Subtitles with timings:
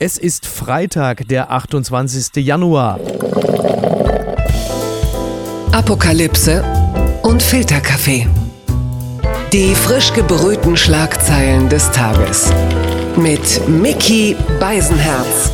[0.00, 2.36] Es ist Freitag, der 28.
[2.36, 3.00] Januar.
[5.72, 6.62] Apokalypse
[7.24, 8.28] und Filterkaffee.
[9.52, 12.52] Die frisch gebrühten Schlagzeilen des Tages.
[13.16, 15.50] Mit Mickey Beisenherz.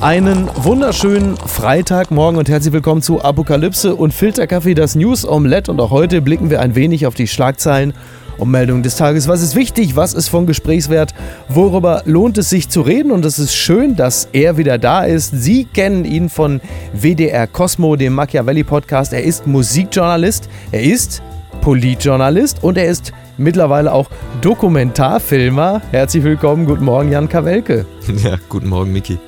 [0.00, 5.70] Einen wunderschönen Freitagmorgen und herzlich willkommen zu Apokalypse und Filterkaffee, das News Omelette.
[5.70, 7.94] Und auch heute blicken wir ein wenig auf die Schlagzeilen
[8.38, 9.28] und Meldungen des Tages.
[9.28, 9.96] Was ist wichtig?
[9.96, 11.14] Was ist von Gesprächswert?
[11.48, 13.10] Worüber lohnt es sich zu reden?
[13.10, 15.30] Und es ist schön, dass er wieder da ist.
[15.30, 16.60] Sie kennen ihn von
[16.92, 19.12] WDR Cosmo, dem Machiavelli Podcast.
[19.12, 21.22] Er ist Musikjournalist, er ist
[21.60, 24.08] Politjournalist und er ist mittlerweile auch
[24.40, 25.82] Dokumentarfilmer.
[25.90, 27.86] Herzlich willkommen, guten Morgen, Jan Kawelke.
[28.22, 29.18] Ja, guten Morgen, Miki.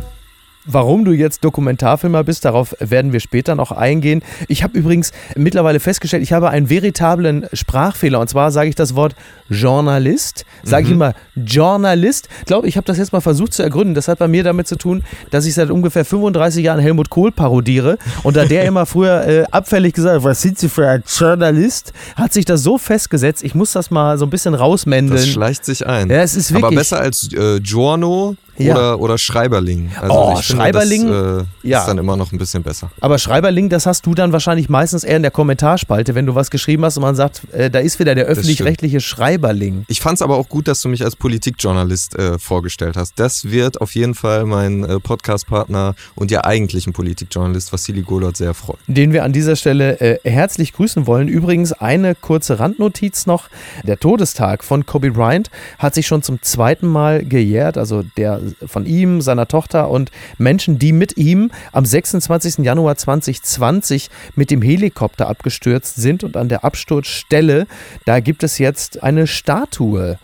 [0.70, 4.22] Warum du jetzt Dokumentarfilmer bist, darauf werden wir später noch eingehen.
[4.48, 8.20] Ich habe übrigens mittlerweile festgestellt, ich habe einen veritablen Sprachfehler.
[8.20, 9.14] Und zwar sage ich das Wort
[9.48, 10.88] Journalist, sage mhm.
[10.88, 12.28] ich immer Journalist.
[12.40, 13.94] Ich glaube, ich habe das jetzt mal versucht zu ergründen.
[13.94, 17.32] Das hat bei mir damit zu tun, dass ich seit ungefähr 35 Jahren Helmut Kohl
[17.32, 17.96] parodiere.
[18.22, 21.94] Und da der immer früher äh, abfällig gesagt hat, was sind Sie für ein Journalist,
[22.14, 25.18] hat sich das so festgesetzt, ich muss das mal so ein bisschen rausmändeln.
[25.18, 26.10] Das schleicht sich ein.
[26.10, 28.74] Ja, es ist wirklich, Aber besser als äh, Giorno ja.
[28.74, 29.90] oder, oder Schreiberling.
[30.00, 31.80] Also oh, Schreiberling finde, das, äh, ja.
[31.80, 32.90] ist dann immer noch ein bisschen besser.
[33.00, 36.50] Aber Schreiberling, das hast du dann wahrscheinlich meistens eher in der Kommentarspalte, wenn du was
[36.50, 39.84] geschrieben hast und man sagt, äh, da ist wieder der öffentlich-rechtliche Schreiberling.
[39.88, 43.18] Ich fand es aber auch gut, dass du mich als Politikjournalist äh, vorgestellt hast.
[43.18, 48.54] Das wird auf jeden Fall mein äh, Podcastpartner und ja eigentlichen Politikjournalist Vassili Golot sehr
[48.54, 48.78] freuen.
[48.86, 51.28] Den wir an dieser Stelle äh, herzlich grüßen wollen.
[51.28, 53.48] Übrigens eine kurze Randnotiz noch.
[53.84, 57.78] Der Todestag von Kobe Bryant hat sich schon zum zweiten Mal gejährt.
[57.78, 62.58] Also der von ihm, seiner Tochter und Menschen, die mit ihm am 26.
[62.58, 67.66] Januar 2020 mit dem Helikopter abgestürzt sind und an der Absturzstelle,
[68.04, 70.18] da gibt es jetzt eine Statue,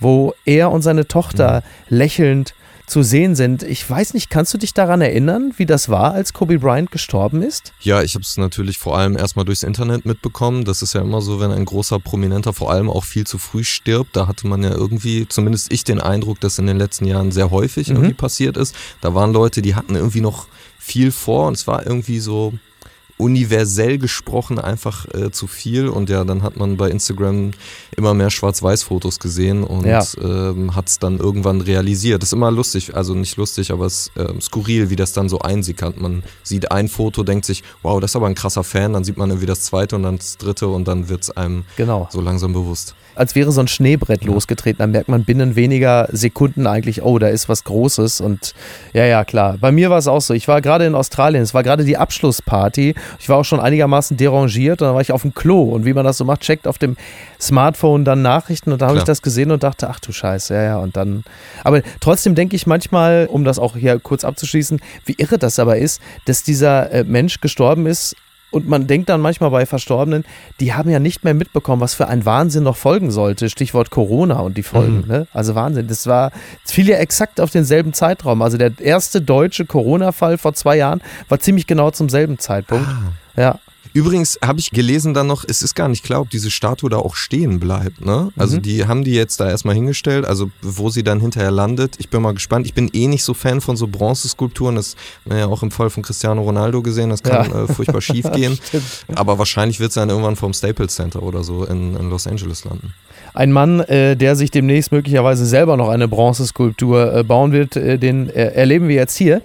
[0.00, 1.96] wo er und seine Tochter mhm.
[1.96, 2.54] lächelnd
[2.88, 3.62] zu sehen sind.
[3.62, 7.42] Ich weiß nicht, kannst du dich daran erinnern, wie das war, als Kobe Bryant gestorben
[7.42, 7.72] ist?
[7.80, 10.64] Ja, ich habe es natürlich vor allem erstmal durchs Internet mitbekommen.
[10.64, 13.64] Das ist ja immer so, wenn ein großer Prominenter vor allem auch viel zu früh
[13.64, 14.16] stirbt.
[14.16, 17.50] Da hatte man ja irgendwie, zumindest ich, den Eindruck, dass in den letzten Jahren sehr
[17.50, 17.96] häufig mhm.
[17.96, 18.74] irgendwie passiert ist.
[19.00, 20.46] Da waren Leute, die hatten irgendwie noch
[20.78, 22.54] viel vor und es war irgendwie so
[23.18, 27.50] universell gesprochen einfach äh, zu viel und ja, dann hat man bei Instagram
[27.96, 30.02] immer mehr Schwarz-Weiß-Fotos gesehen und ja.
[30.22, 32.22] ähm, hat es dann irgendwann realisiert.
[32.22, 35.28] Das ist immer lustig, also nicht lustig, aber es ist äh, skurril, wie das dann
[35.28, 36.00] so einsickert.
[36.00, 39.16] Man sieht ein Foto, denkt sich, wow, das ist aber ein krasser Fan, dann sieht
[39.16, 42.08] man irgendwie das zweite und dann das dritte und dann wird es einem genau.
[42.10, 44.30] so langsam bewusst als wäre so ein Schneebrett ja.
[44.30, 44.78] losgetreten.
[44.78, 48.20] Dann merkt man binnen weniger Sekunden eigentlich, oh, da ist was Großes.
[48.20, 48.54] Und
[48.92, 49.56] ja, ja, klar.
[49.60, 50.34] Bei mir war es auch so.
[50.34, 52.94] Ich war gerade in Australien, es war gerade die Abschlussparty.
[53.18, 55.62] Ich war auch schon einigermaßen derangiert und dann war ich auf dem Klo.
[55.62, 56.96] Und wie man das so macht, checkt auf dem
[57.40, 60.62] Smartphone dann Nachrichten und da habe ich das gesehen und dachte, ach du Scheiße, ja,
[60.62, 60.78] ja.
[60.78, 61.24] Und dann.
[61.64, 65.78] Aber trotzdem denke ich manchmal, um das auch hier kurz abzuschließen, wie irre das aber
[65.78, 68.16] ist, dass dieser äh, Mensch gestorben ist
[68.50, 70.24] und man denkt dann manchmal bei Verstorbenen,
[70.60, 73.50] die haben ja nicht mehr mitbekommen, was für ein Wahnsinn noch folgen sollte.
[73.50, 75.02] Stichwort Corona und die Folgen.
[75.02, 75.08] Mhm.
[75.08, 75.26] Ne?
[75.32, 75.86] Also Wahnsinn.
[75.86, 76.32] Das war,
[76.62, 78.40] das fiel ja exakt auf denselben Zeitraum.
[78.40, 82.88] Also der erste deutsche Corona-Fall vor zwei Jahren war ziemlich genau zum selben Zeitpunkt.
[82.88, 83.40] Ah.
[83.40, 83.58] Ja.
[83.92, 86.98] Übrigens habe ich gelesen dann noch, es ist gar nicht klar, ob diese Statue da
[86.98, 88.04] auch stehen bleibt.
[88.04, 88.30] Ne?
[88.36, 88.62] Also mhm.
[88.62, 91.96] die haben die jetzt da erstmal hingestellt, also wo sie dann hinterher landet.
[91.98, 92.66] Ich bin mal gespannt.
[92.66, 94.76] Ich bin eh nicht so Fan von so Bronzeskulpturen.
[94.76, 97.10] Das haben wir ja auch im Fall von Cristiano Ronaldo gesehen.
[97.10, 97.64] Das kann ja.
[97.64, 98.58] äh, furchtbar schief gehen.
[99.14, 102.64] Aber wahrscheinlich wird es dann irgendwann vom Staples Center oder so in, in Los Angeles
[102.64, 102.94] landen.
[103.34, 107.98] Ein Mann, äh, der sich demnächst möglicherweise selber noch eine Bronzeskulptur äh, bauen wird, äh,
[107.98, 109.40] den äh, erleben wir jetzt hier.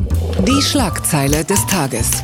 [0.47, 2.23] Die Schlagzeile des Tages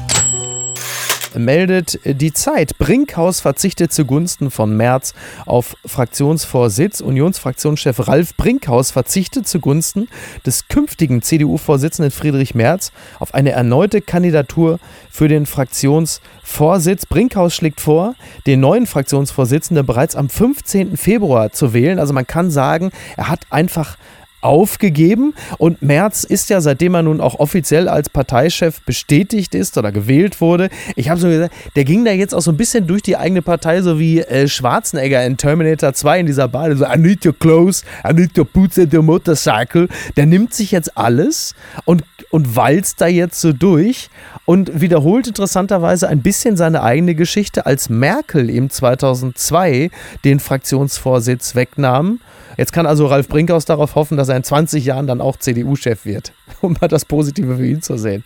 [1.35, 2.77] meldet die Zeit.
[2.77, 5.13] Brinkhaus verzichtet zugunsten von Merz
[5.45, 7.01] auf Fraktionsvorsitz.
[7.01, 10.07] Unionsfraktionschef Ralf Brinkhaus verzichtet zugunsten
[10.45, 14.79] des künftigen CDU-Vorsitzenden Friedrich Merz auf eine erneute Kandidatur
[15.09, 17.05] für den Fraktionsvorsitz.
[17.05, 18.15] Brinkhaus schlägt vor,
[18.47, 20.97] den neuen Fraktionsvorsitzenden bereits am 15.
[20.97, 21.99] Februar zu wählen.
[21.99, 23.97] Also man kann sagen, er hat einfach
[24.41, 29.91] aufgegeben und Merz ist ja, seitdem er nun auch offiziell als Parteichef bestätigt ist oder
[29.91, 33.01] gewählt wurde, ich habe so gesagt, der ging da jetzt auch so ein bisschen durch
[33.01, 36.97] die eigene Partei, so wie äh, Schwarzenegger in Terminator 2 in dieser Bar, so I
[36.97, 39.87] need your clothes, I need your boots and your motorcycle.
[40.15, 44.09] Der nimmt sich jetzt alles und, und walzt da jetzt so durch
[44.45, 49.91] und wiederholt interessanterweise ein bisschen seine eigene Geschichte, als Merkel ihm 2002
[50.23, 52.19] den Fraktionsvorsitz wegnahm
[52.59, 56.03] Jetzt kann also Ralf Brinkhaus darauf hoffen, dass er in 20 Jahren dann auch CDU-Chef
[56.03, 58.25] wird, um mal das Positive für ihn zu sehen.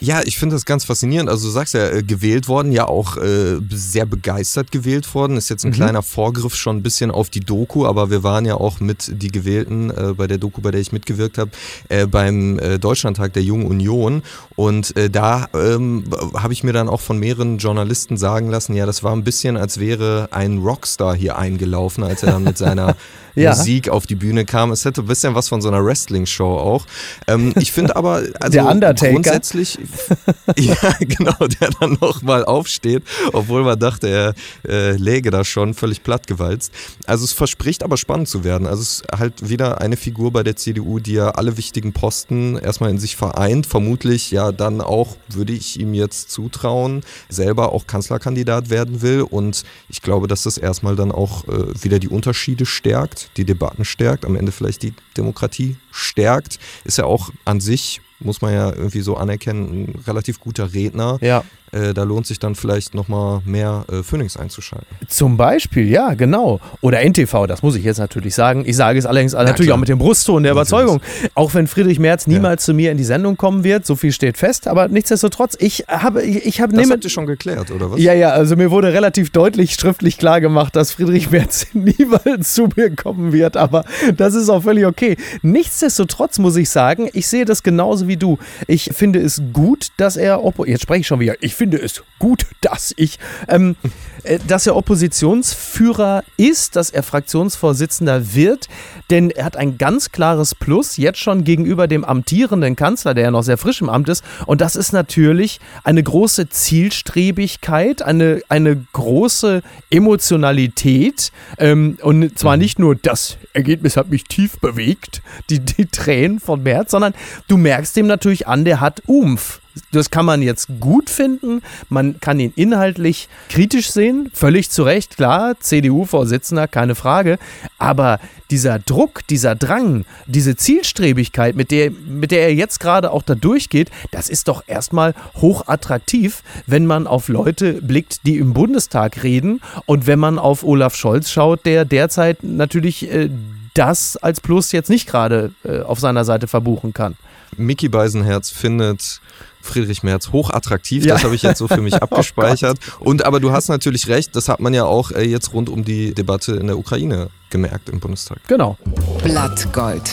[0.00, 1.28] Ja, ich finde das ganz faszinierend.
[1.28, 5.36] Also du sagst ja, äh, gewählt worden, ja auch äh, sehr begeistert gewählt worden.
[5.36, 5.74] Ist jetzt ein mhm.
[5.74, 9.30] kleiner Vorgriff schon ein bisschen auf die Doku, aber wir waren ja auch mit die
[9.30, 11.50] Gewählten äh, bei der Doku, bei der ich mitgewirkt habe,
[11.88, 14.22] äh, beim äh, Deutschlandtag der Jungen Union.
[14.56, 16.04] Und äh, da ähm,
[16.34, 19.56] habe ich mir dann auch von mehreren Journalisten sagen lassen, ja, das war ein bisschen,
[19.56, 22.96] als wäre ein Rockstar hier eingelaufen, als er dann mit seiner
[23.34, 23.50] ja.
[23.50, 24.70] Musik auf die Bühne kam.
[24.72, 26.86] Es hätte ein bisschen was von so einer Wrestling-Show auch.
[27.26, 29.12] Ähm, ich finde aber, also der Undertaker.
[29.12, 29.78] grundsätzlich,
[30.56, 33.02] ja, genau, der dann nochmal aufsteht,
[33.32, 34.34] obwohl man dachte, er
[34.66, 36.72] äh, läge da schon völlig plattgewalzt.
[37.06, 38.66] Also es verspricht aber spannend zu werden.
[38.66, 42.56] Also es ist halt wieder eine Figur bei der CDU, die ja alle wichtigen Posten
[42.56, 43.66] erstmal in sich vereint.
[43.66, 49.22] Vermutlich ja dann auch, würde ich ihm jetzt zutrauen, selber auch Kanzlerkandidat werden will.
[49.22, 53.84] Und ich glaube, dass das erstmal dann auch äh, wieder die Unterschiede stärkt, die Debatten
[53.84, 56.58] stärkt, am Ende vielleicht die Demokratie stärkt.
[56.84, 61.18] Ist ja auch an sich muss man ja irgendwie so anerkennen, ein relativ guter Redner.
[61.20, 61.44] Ja.
[61.72, 64.86] Äh, da lohnt sich dann vielleicht nochmal mehr äh, Phoenix einzuschalten.
[65.08, 66.60] Zum Beispiel, ja, genau.
[66.80, 68.64] Oder NTV, das muss ich jetzt natürlich sagen.
[68.66, 69.76] Ich sage es allerdings ja, natürlich klar.
[69.76, 70.72] auch mit dem Brustton der natürlich.
[70.72, 71.00] Überzeugung.
[71.34, 72.66] Auch wenn Friedrich Merz niemals ja.
[72.66, 76.22] zu mir in die Sendung kommen wird, so viel steht fest, aber nichtsdestotrotz, ich habe,
[76.22, 76.76] ich, ich habe...
[76.76, 78.00] Das habt ihr schon geklärt, oder was?
[78.00, 82.68] Ja, ja, also mir wurde relativ deutlich schriftlich klar gemacht, dass Friedrich Merz niemals zu
[82.74, 83.84] mir kommen wird, aber
[84.16, 85.16] das ist auch völlig okay.
[85.42, 88.38] Nichtsdestotrotz muss ich sagen, ich sehe das genauso wie du.
[88.66, 92.46] Ich finde es gut, dass er, jetzt spreche ich schon wieder, ich finde es gut,
[92.62, 93.18] dass ich,
[93.48, 93.76] ähm,
[94.22, 98.68] äh, dass er Oppositionsführer ist, dass er Fraktionsvorsitzender wird,
[99.10, 103.30] denn er hat ein ganz klares Plus jetzt schon gegenüber dem amtierenden Kanzler, der ja
[103.30, 104.24] noch sehr frisch im Amt ist.
[104.46, 109.60] Und das ist natürlich eine große Zielstrebigkeit, eine, eine große
[109.90, 111.32] Emotionalität.
[111.58, 112.62] Ähm, und zwar mhm.
[112.62, 115.20] nicht nur das Ergebnis hat mich tief bewegt,
[115.50, 117.12] die, die Tränen von Merz, sondern
[117.48, 119.59] du merkst dem natürlich an, der hat Umf.
[119.92, 125.16] Das kann man jetzt gut finden, man kann ihn inhaltlich kritisch sehen, völlig zu Recht,
[125.16, 127.38] klar, CDU-Vorsitzender, keine Frage,
[127.78, 128.18] aber
[128.50, 133.34] dieser Druck, dieser Drang, diese Zielstrebigkeit, mit der, mit der er jetzt gerade auch da
[133.34, 139.60] durchgeht, das ist doch erstmal hochattraktiv, wenn man auf Leute blickt, die im Bundestag reden.
[139.86, 143.30] Und wenn man auf Olaf Scholz schaut, der derzeit natürlich äh,
[143.74, 147.16] das als Plus jetzt nicht gerade äh, auf seiner Seite verbuchen kann.
[147.56, 149.20] Mickey Beisenherz findet
[149.62, 151.04] Friedrich Merz hochattraktiv.
[151.04, 151.14] Ja.
[151.14, 152.78] Das habe ich jetzt so für mich oh abgespeichert.
[153.00, 155.68] Oh und aber du hast natürlich recht, das hat man ja auch äh, jetzt rund
[155.68, 158.38] um die Debatte in der Ukraine gemerkt im Bundestag.
[158.46, 158.76] Genau.
[159.22, 160.10] Blattgold.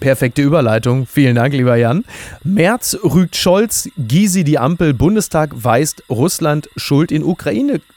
[0.00, 1.06] Perfekte Überleitung.
[1.06, 2.04] Vielen Dank, lieber Jan.
[2.42, 7.22] März rügt Scholz, Gysi die Ampel, Bundestag weist Russland Schuld in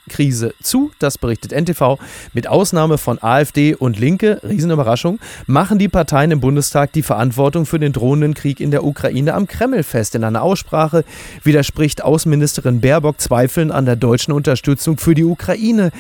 [0.08, 0.92] Ukraine-Krise zu.
[1.00, 1.98] Das berichtet NTV.
[2.34, 7.80] Mit Ausnahme von AfD und Linke, Riesenüberraschung, machen die Parteien im Bundestag die Verantwortung für
[7.80, 10.16] den drohenden Krieg in der Ukraine am Kreml fest.
[10.16, 11.04] In einer Aussprache
[11.44, 15.92] widerspricht Außenministerin Baerbock Zweifeln an der deutschen Unterstützung für die Ukraine.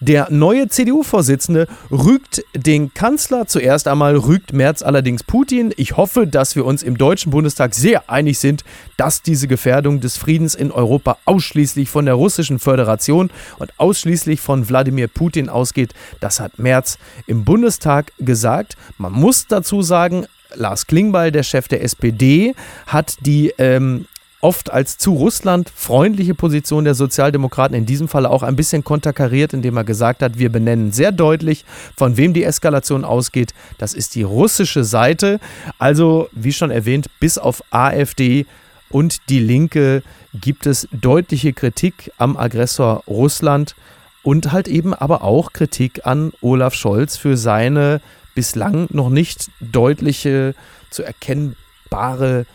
[0.00, 3.46] Der neue CDU-Vorsitzende rügt den Kanzler.
[3.46, 5.72] Zuerst einmal rügt Merz allerdings Putin.
[5.78, 8.62] Ich hoffe, dass wir uns im Deutschen Bundestag sehr einig sind,
[8.98, 14.68] dass diese Gefährdung des Friedens in Europa ausschließlich von der Russischen Föderation und ausschließlich von
[14.68, 15.94] Wladimir Putin ausgeht.
[16.20, 18.76] Das hat Merz im Bundestag gesagt.
[18.98, 22.54] Man muss dazu sagen, Lars Klingbeil, der Chef der SPD,
[22.86, 24.06] hat die ähm,
[24.40, 29.52] oft als zu Russland freundliche Position der Sozialdemokraten in diesem Fall auch ein bisschen konterkariert,
[29.52, 31.64] indem er gesagt hat, wir benennen sehr deutlich,
[31.96, 33.54] von wem die Eskalation ausgeht.
[33.78, 35.40] Das ist die russische Seite.
[35.78, 38.46] Also, wie schon erwähnt, bis auf AfD
[38.90, 40.02] und die Linke
[40.34, 43.74] gibt es deutliche Kritik am Aggressor Russland
[44.22, 48.00] und halt eben aber auch Kritik an Olaf Scholz für seine
[48.34, 50.54] bislang noch nicht deutliche
[50.90, 52.46] zu erkennbare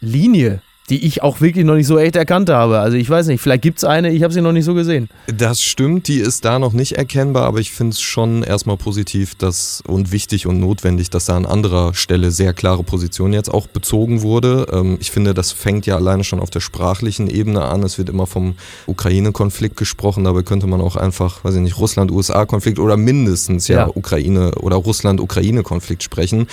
[0.00, 2.80] Linie die ich auch wirklich noch nicht so echt erkannt habe.
[2.80, 5.08] Also ich weiß nicht, vielleicht gibt es eine, ich habe sie noch nicht so gesehen.
[5.28, 9.36] Das stimmt, die ist da noch nicht erkennbar, aber ich finde es schon erstmal positiv
[9.36, 13.68] dass, und wichtig und notwendig, dass da an anderer Stelle sehr klare Position jetzt auch
[13.68, 14.66] bezogen wurde.
[14.72, 17.84] Ähm, ich finde, das fängt ja alleine schon auf der sprachlichen Ebene an.
[17.84, 18.56] Es wird immer vom
[18.86, 23.90] Ukraine-Konflikt gesprochen, dabei könnte man auch einfach, weiß ich nicht, Russland-USA-Konflikt oder mindestens ja, ja.
[23.94, 26.48] Ukraine oder Russland-Ukraine-Konflikt sprechen.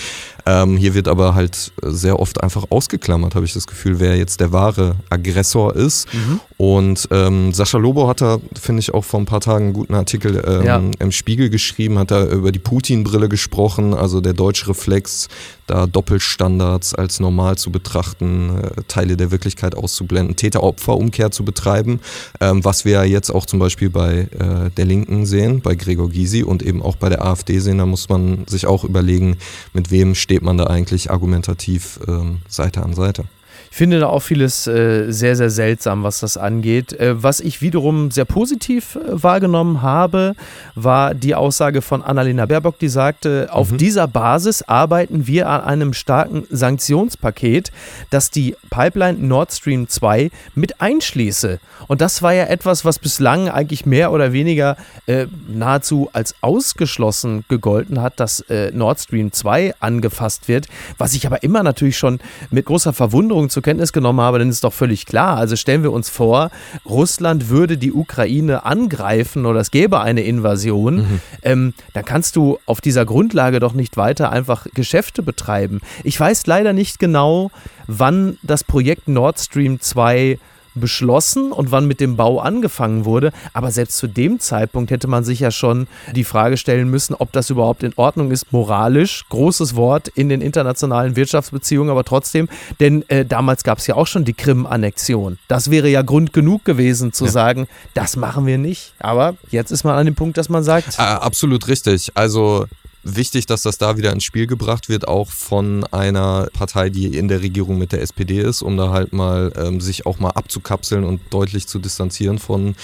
[0.46, 4.27] Ähm, hier wird aber halt sehr oft einfach ausgeklammert, habe ich das Gefühl, wer jetzt
[4.36, 6.14] der wahre Aggressor ist.
[6.14, 6.42] Mhm.
[6.58, 9.94] Und ähm, Sascha Lobo hat da, finde ich, auch vor ein paar Tagen einen guten
[9.94, 10.82] Artikel ähm, ja.
[11.00, 15.30] im Spiegel geschrieben, hat da über die Putin-Brille gesprochen, also der deutsche Reflex,
[15.68, 22.00] da Doppelstandards als normal zu betrachten, äh, Teile der Wirklichkeit auszublenden, Täter-Opfer-Umkehr zu betreiben,
[22.42, 26.10] ähm, was wir ja jetzt auch zum Beispiel bei äh, der Linken sehen, bei Gregor
[26.10, 29.38] Gysi und eben auch bei der AfD sehen, da muss man sich auch überlegen,
[29.74, 33.26] mit wem steht man da eigentlich argumentativ ähm, Seite an Seite.
[33.72, 36.94] Ich finde da auch vieles äh, sehr, sehr seltsam, was das angeht.
[36.94, 40.34] Äh, was ich wiederum sehr positiv äh, wahrgenommen habe,
[40.76, 43.78] war die Aussage von Annalena Baerbock, die sagte, auf mhm.
[43.78, 47.72] dieser Basis arbeiten wir an einem starken Sanktionspaket,
[48.10, 51.60] das die Pipeline Nord Stream 2 mit einschließe.
[51.88, 57.46] Und das war ja etwas, was bislang eigentlich mehr oder weniger äh, nahezu als ausgeschlossen
[57.48, 62.20] gegolten hat, dass äh, Nord Stream 2 angefasst wird, was ich aber immer natürlich schon
[62.50, 65.36] mit großer Verwunderung zur Kenntnis genommen habe, denn es ist doch völlig klar.
[65.36, 66.52] Also stellen wir uns vor,
[66.86, 71.22] Russland würde die Ukraine angreifen oder es gäbe eine Invasion, mhm.
[71.42, 75.82] ähm, dann kannst du auf dieser Grundlage doch nicht weiter einfach Geschäfte betreiben.
[76.04, 77.50] Ich weiß leider nicht genau,
[77.88, 80.38] wann das Projekt Nord Stream 2
[80.78, 83.32] beschlossen und wann mit dem Bau angefangen wurde.
[83.54, 87.32] Aber selbst zu dem Zeitpunkt hätte man sich ja schon die Frage stellen müssen, ob
[87.32, 89.26] das überhaupt in Ordnung ist, moralisch.
[89.30, 94.08] Großes Wort in den internationalen Wirtschaftsbeziehungen, aber trotzdem, denn äh, damals gab es ja auch
[94.08, 95.38] schon die Krim-Annexion.
[95.48, 97.32] Das wäre ja Grund genug gewesen zu ja.
[97.32, 98.94] sagen, das machen wir nicht.
[99.00, 100.98] Aber jetzt ist man an dem Punkt, dass man sagt.
[100.98, 102.12] Äh, absolut richtig.
[102.16, 102.66] Also
[103.04, 107.28] wichtig, dass das da wieder ins Spiel gebracht wird, auch von einer Partei, die in
[107.28, 111.04] der Regierung mit der SPD ist, um da halt mal ähm, sich auch mal abzukapseln
[111.04, 112.76] und deutlich zu distanzieren von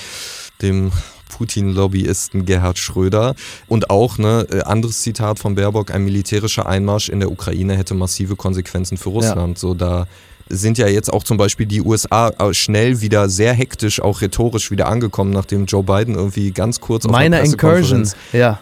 [0.62, 0.92] dem
[1.30, 3.36] Putin-Lobbyisten Gerhard Schröder.
[3.68, 7.96] Und auch, ne, äh, anderes Zitat von Baerbock, ein militärischer Einmarsch in der Ukraine hätte
[7.96, 9.58] massive Konsequenzen für Russland.
[9.58, 9.60] Ja.
[9.60, 10.08] So da
[10.50, 14.88] sind ja jetzt auch zum Beispiel die USA schnell wieder sehr hektisch, auch rhetorisch wieder
[14.88, 18.60] angekommen, nachdem Joe Biden irgendwie ganz kurz auf Meine Incursion, ja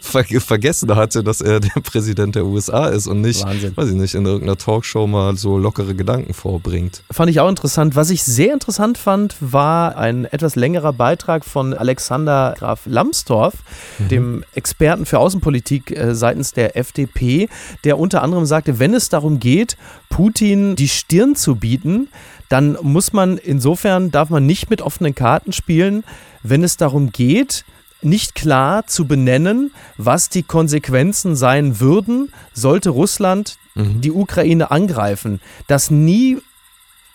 [0.00, 3.76] ver vergessen hatte, dass er der Präsident der USA ist und nicht, Wahnsinn.
[3.76, 7.02] weiß ich nicht, in irgendeiner Talkshow mal so lockere Gedanken vorbringt.
[7.10, 7.96] Fand ich auch interessant.
[7.96, 13.54] Was ich sehr interessant fand, war ein etwas längerer Beitrag von Alexander Graf Lambsdorff,
[13.98, 14.08] mhm.
[14.08, 17.48] dem Experten für Außenpolitik äh, seitens der FDP,
[17.84, 19.76] der unter anderem sagte, wenn es darum geht,
[20.08, 22.08] Putin die Stirn zu bieten,
[22.48, 26.04] dann muss man insofern, darf man nicht mit offenen Karten spielen,
[26.42, 27.64] wenn es darum geht,
[28.04, 34.00] nicht klar zu benennen, was die Konsequenzen sein würden, sollte Russland mhm.
[34.00, 35.40] die Ukraine angreifen.
[35.66, 36.38] Dass nie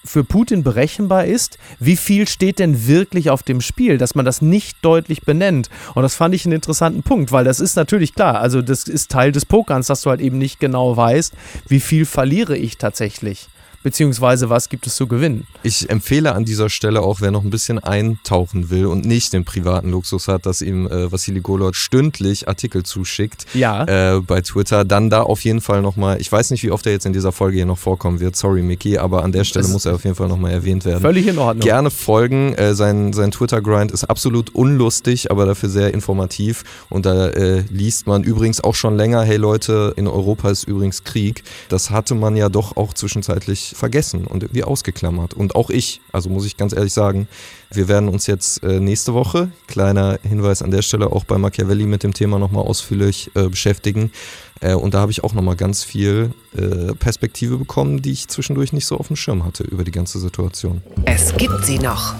[0.08, 4.42] für Putin berechenbar ist, wie viel steht denn wirklich auf dem Spiel, dass man das
[4.42, 5.70] nicht deutlich benennt.
[5.96, 9.12] Und das fand ich einen interessanten Punkt, weil das ist natürlich klar, also das ist
[9.12, 11.34] Teil des Pokerns, dass du halt eben nicht genau weißt,
[11.68, 13.50] wie viel verliere ich tatsächlich
[13.84, 15.48] beziehungsweise was gibt es zu gewinnen.
[15.64, 19.46] Ich empfehle an dieser Stelle auch, wer noch ein bisschen eintauchen will und nicht den
[19.46, 24.16] privaten Luxus hat, dass ihm äh, Vassili Golot stündlich Artikel zuschickt ja.
[24.16, 26.92] äh, bei Twitter, dann da auf jeden Fall nochmal, ich weiß nicht, wie oft er
[26.92, 29.74] jetzt in dieser Folge hier noch vorkommen wird, sorry Mickey, aber an der Stelle das
[29.74, 31.02] muss er auf jeden Fall nochmal erwähnt werden.
[31.02, 31.64] Völlig in Ordnung.
[31.64, 37.28] Gerne folgen, äh, sein, sein Twitter-Grind ist absolut unlustig, aber dafür sehr informativ und da
[37.30, 41.44] äh, liest man übrigens auch schon länger, hey Leute, in Europa ist übrigens Krieg.
[41.70, 45.34] Das hatte man ja doch auch zwischenzeitlich vergessen und irgendwie ausgeklammert.
[45.34, 47.28] Und auch ich, also muss ich ganz ehrlich sagen,
[47.72, 51.86] wir werden uns jetzt äh, nächste Woche, kleiner Hinweis an der Stelle, auch bei Machiavelli
[51.86, 54.12] mit dem Thema nochmal ausführlich äh, beschäftigen.
[54.62, 56.32] Äh, und da habe ich auch nochmal ganz viel
[57.00, 60.82] Perspektive bekommen, die ich zwischendurch nicht so auf dem Schirm hatte über die ganze Situation.
[61.06, 62.16] Es gibt sie noch.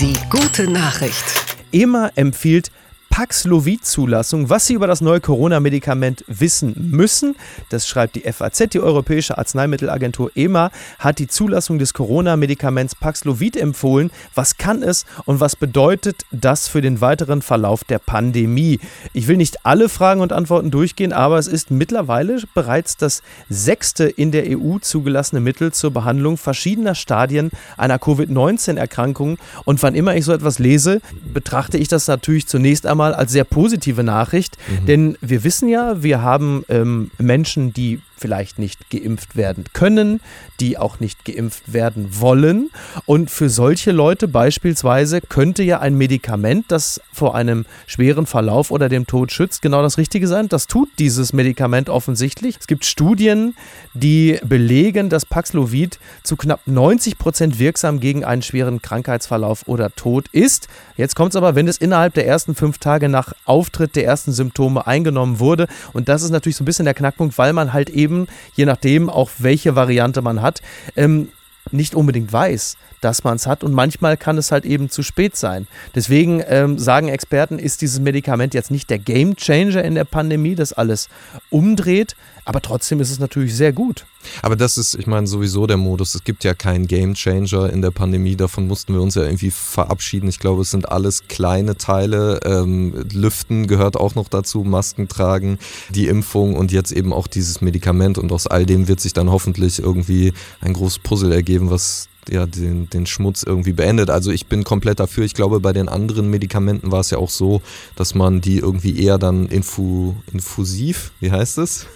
[0.00, 1.24] Die gute Nachricht.
[1.70, 2.72] EMA empfiehlt
[3.12, 7.36] Paxlovid-Zulassung, was Sie über das neue Corona-Medikament wissen müssen.
[7.68, 8.70] Das schreibt die FAZ.
[8.72, 14.10] Die Europäische Arzneimittelagentur EMA hat die Zulassung des Corona-Medikaments Paxlovid empfohlen.
[14.34, 18.80] Was kann es und was bedeutet das für den weiteren Verlauf der Pandemie?
[19.12, 24.04] Ich will nicht alle Fragen und Antworten durchgehen, aber es ist mittlerweile bereits das sechste
[24.04, 29.36] in der EU zugelassene Mittel zur Behandlung verschiedener Stadien einer Covid-19-Erkrankung.
[29.64, 31.02] Und wann immer ich so etwas lese,
[31.34, 34.86] betrachte ich das natürlich zunächst einmal mal als sehr positive Nachricht, mhm.
[34.86, 40.20] denn wir wissen ja, wir haben ähm, Menschen, die vielleicht nicht geimpft werden können,
[40.60, 42.70] die auch nicht geimpft werden wollen.
[43.04, 48.88] Und für solche Leute beispielsweise könnte ja ein Medikament, das vor einem schweren Verlauf oder
[48.88, 50.48] dem Tod schützt, genau das Richtige sein.
[50.48, 52.56] Das tut dieses Medikament offensichtlich.
[52.60, 53.56] Es gibt Studien,
[53.92, 60.28] die belegen, dass Paxlovid zu knapp 90 Prozent wirksam gegen einen schweren Krankheitsverlauf oder Tod
[60.30, 60.68] ist.
[60.96, 64.30] Jetzt kommt es aber, wenn es innerhalb der ersten fünf Tage nach Auftritt der ersten
[64.30, 65.66] Symptome eingenommen wurde.
[65.92, 68.11] Und das ist natürlich so ein bisschen der Knackpunkt, weil man halt eben,
[68.54, 70.60] je nachdem auch welche Variante man hat,
[70.96, 71.28] ähm,
[71.72, 75.36] nicht unbedingt weiß, dass man es hat und manchmal kann es halt eben zu spät
[75.36, 75.66] sein.
[75.94, 80.54] Deswegen ähm, sagen Experten, ist dieses Medikament jetzt nicht der Game Changer in der Pandemie,
[80.54, 81.08] das alles
[81.50, 84.04] umdreht, aber trotzdem ist es natürlich sehr gut.
[84.42, 86.14] Aber das ist, ich meine, sowieso der Modus.
[86.14, 88.36] Es gibt ja keinen Game Changer in der Pandemie.
[88.36, 90.28] Davon mussten wir uns ja irgendwie verabschieden.
[90.28, 92.40] Ich glaube, es sind alles kleine Teile.
[92.44, 95.58] Ähm, Lüften gehört auch noch dazu, Masken tragen,
[95.90, 98.18] die Impfung und jetzt eben auch dieses Medikament.
[98.18, 102.46] Und aus all dem wird sich dann hoffentlich irgendwie ein großes Puzzle ergeben, was ja,
[102.46, 104.10] den, den Schmutz irgendwie beendet.
[104.10, 105.24] Also ich bin komplett dafür.
[105.24, 107.62] Ich glaube, bei den anderen Medikamenten war es ja auch so,
[107.96, 111.86] dass man die irgendwie eher dann infu, infusiv, wie heißt es?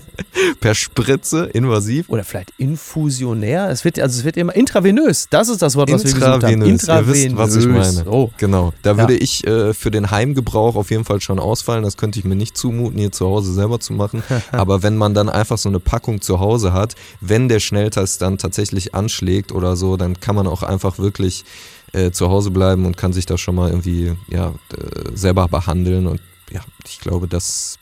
[0.60, 2.08] per Spritze, invasiv.
[2.08, 3.70] Oder vielleicht infusionär.
[3.70, 5.26] Es wird, also es wird immer intravenös.
[5.30, 6.62] Das ist das Wort, was wir gesucht haben.
[6.62, 7.24] Intravenös.
[7.24, 8.08] Ihr wisst, was ich meine.
[8.08, 8.30] Oh.
[8.38, 8.72] Genau.
[8.82, 8.98] Da ja.
[8.98, 11.82] würde ich äh, für den Heimgebrauch auf jeden Fall schon ausfallen.
[11.82, 14.22] Das könnte ich mir nicht zumuten, hier zu Hause selber zu machen.
[14.52, 18.38] Aber wenn man dann einfach so eine Packung zu Hause hat, wenn der Schnelltest dann
[18.38, 21.44] tatsächlich anschlägt oder oder so, dann kann man auch einfach wirklich
[21.92, 26.06] äh, zu Hause bleiben und kann sich da schon mal irgendwie ja, äh, selber behandeln.
[26.06, 27.78] Und ja, ich glaube, das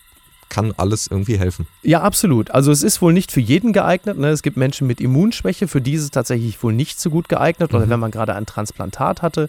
[0.51, 1.67] kann alles irgendwie helfen.
[1.83, 2.51] Ja, absolut.
[2.51, 4.19] Also es ist wohl nicht für jeden geeignet.
[4.19, 4.29] Ne?
[4.29, 7.73] Es gibt Menschen mit Immunschwäche, für die ist es tatsächlich wohl nicht so gut geeignet
[7.73, 7.91] oder mhm.
[7.91, 9.49] wenn man gerade ein Transplantat hatte.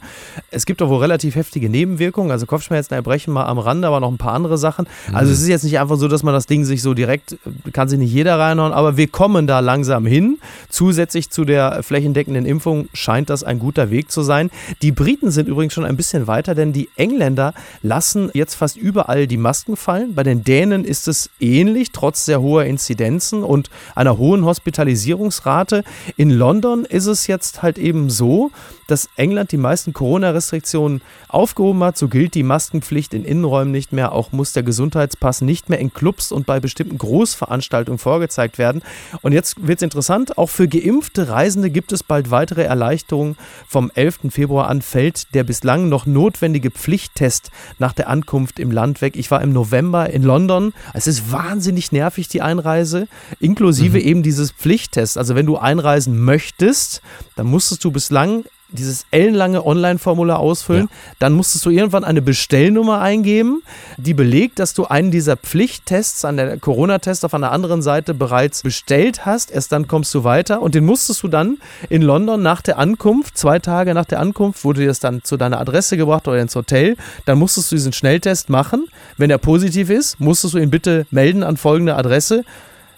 [0.51, 4.11] Es gibt auch wohl relativ heftige Nebenwirkungen, also Kopfschmerzen, Erbrechen mal am Rande, aber noch
[4.11, 4.87] ein paar andere Sachen.
[5.09, 5.15] Mhm.
[5.15, 7.37] Also es ist jetzt nicht einfach so, dass man das Ding sich so direkt,
[7.73, 10.37] kann sich nicht jeder reinhauen, aber wir kommen da langsam hin.
[10.69, 14.51] Zusätzlich zu der flächendeckenden Impfung scheint das ein guter Weg zu sein.
[14.83, 19.25] Die Briten sind übrigens schon ein bisschen weiter, denn die Engländer lassen jetzt fast überall
[19.25, 20.13] die Masken fallen.
[20.13, 25.85] Bei den Dänen ist es ähnlich, trotz sehr hoher Inzidenzen und einer hohen Hospitalisierungsrate.
[26.17, 28.51] In London ist es jetzt halt eben so,
[28.91, 31.97] dass England die meisten Corona-Restriktionen aufgehoben hat.
[31.97, 34.11] So gilt die Maskenpflicht in Innenräumen nicht mehr.
[34.11, 38.81] Auch muss der Gesundheitspass nicht mehr in Clubs und bei bestimmten Großveranstaltungen vorgezeigt werden.
[39.21, 43.37] Und jetzt wird es interessant, auch für geimpfte Reisende gibt es bald weitere Erleichterungen.
[43.65, 44.19] Vom 11.
[44.29, 49.15] Februar an fällt der bislang noch notwendige Pflichttest nach der Ankunft im Land weg.
[49.15, 50.73] Ich war im November in London.
[50.93, 53.07] Es ist wahnsinnig nervig, die Einreise,
[53.39, 54.05] inklusive mhm.
[54.05, 55.17] eben dieses Pflichttests.
[55.17, 57.01] Also wenn du einreisen möchtest,
[57.35, 60.87] dann musstest du bislang dieses ellenlange Online-Formular ausfüllen.
[60.89, 61.13] Ja.
[61.19, 63.63] Dann musstest du irgendwann eine Bestellnummer eingeben,
[63.97, 68.63] die belegt, dass du einen dieser Pflichttests an der Corona-Test auf einer anderen Seite bereits
[68.63, 69.51] bestellt hast.
[69.51, 71.57] Erst dann kommst du weiter und den musstest du dann
[71.89, 75.37] in London nach der Ankunft, zwei Tage nach der Ankunft, wurde dir das dann zu
[75.37, 76.95] deiner Adresse gebracht oder ins Hotel.
[77.25, 78.87] Dann musstest du diesen Schnelltest machen.
[79.17, 82.43] Wenn er positiv ist, musstest du ihn bitte melden an folgende Adresse.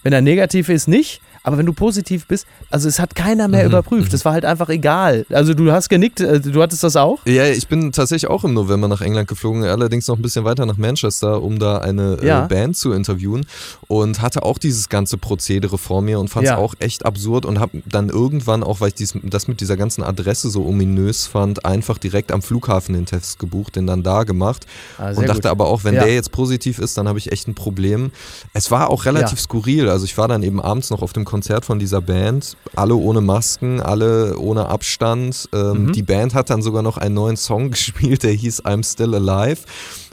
[0.03, 1.22] Wenn er negativ ist, nicht.
[1.44, 3.72] Aber wenn du positiv bist, also es hat keiner mehr mhm.
[3.72, 4.14] überprüft.
[4.14, 5.26] Es war halt einfach egal.
[5.30, 7.20] Also du hast genickt, äh, du hattest das auch?
[7.26, 10.65] Ja, ich bin tatsächlich auch im November nach England geflogen, allerdings noch ein bisschen weiter
[10.65, 12.46] nach Manchester, um da eine äh, ja.
[12.46, 13.46] äh, Band zu interviewen
[13.88, 16.58] und hatte auch dieses ganze Prozedere vor mir und fand es ja.
[16.58, 20.02] auch echt absurd und habe dann irgendwann auch, weil ich dies, das mit dieser ganzen
[20.02, 24.65] Adresse so ominös fand, einfach direkt am Flughafen den Test gebucht, den dann da gemacht
[24.98, 25.52] ah, und dachte gut.
[25.52, 26.06] aber auch, wenn ja.
[26.06, 28.12] der jetzt positiv ist, dann habe ich echt ein Problem.
[28.54, 31.65] Es war auch relativ skurril, also ich war dann eben abends noch auf dem Konzert
[31.65, 35.50] von dieser Band, alle ohne Masken, alle ohne Abstand.
[35.52, 35.93] Ähm, mhm.
[35.93, 39.62] Die Band hat dann sogar noch einen neuen Song gespielt, der hieß I'm Still Alive.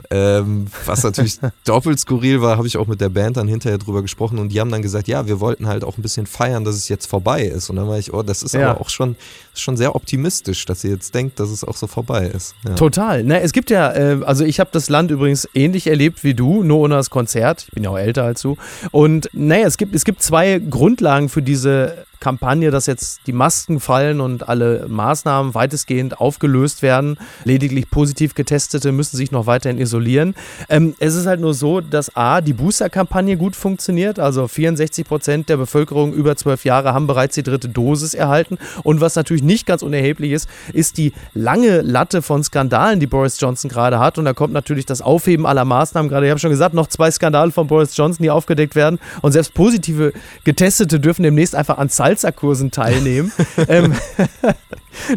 [0.09, 4.01] Ähm, was natürlich doppelt skurril war, habe ich auch mit der Band dann hinterher drüber
[4.01, 6.73] gesprochen und die haben dann gesagt, ja, wir wollten halt auch ein bisschen feiern, dass
[6.73, 7.69] es jetzt vorbei ist.
[7.69, 8.71] Und dann war ich, oh, das ist ja.
[8.71, 9.15] aber auch schon,
[9.53, 12.55] schon sehr optimistisch, dass ihr jetzt denkt, dass es auch so vorbei ist.
[12.67, 12.75] Ja.
[12.75, 13.23] Total.
[13.23, 16.63] Ne, es gibt ja, äh, also ich habe das Land übrigens ähnlich erlebt wie du,
[16.63, 17.63] nur ohne das Konzert.
[17.67, 18.57] Ich bin ja auch älter als du.
[18.91, 23.81] Und naja, es gibt, es gibt zwei Grundlagen für diese Kampagne, dass jetzt die Masken
[23.81, 27.17] fallen und alle Maßnahmen weitestgehend aufgelöst werden.
[27.43, 30.35] Lediglich positiv Getestete müssen sich noch weiterhin isolieren.
[30.69, 34.19] Ähm, es ist halt nur so, dass A, die Booster-Kampagne gut funktioniert.
[34.19, 38.57] Also 64 Prozent der Bevölkerung über zwölf Jahre haben bereits die dritte Dosis erhalten.
[38.83, 43.39] Und was natürlich nicht ganz unerheblich ist, ist die lange Latte von Skandalen, die Boris
[43.39, 44.17] Johnson gerade hat.
[44.17, 46.09] Und da kommt natürlich das Aufheben aller Maßnahmen.
[46.09, 48.99] Gerade, ich habe schon gesagt, noch zwei Skandale von Boris Johnson, die aufgedeckt werden.
[49.21, 53.31] Und selbst positive Getestete dürfen demnächst einfach an Salzerkursen teilnehmen.
[53.67, 53.93] ähm,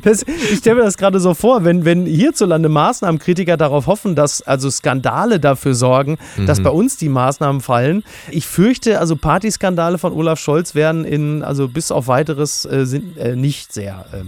[0.02, 4.42] das, ich stelle mir das gerade so vor, wenn, wenn hierzulande Maßnahmenkritiker darauf hoffen, dass
[4.42, 6.46] also Skandale dafür sorgen, mhm.
[6.46, 8.04] dass bei uns die Maßnahmen fallen.
[8.30, 13.16] Ich fürchte, also Partyskandale von Olaf Scholz werden in, also bis auf weiteres äh, sind,
[13.18, 14.06] äh, nicht sehr.
[14.12, 14.24] Äh,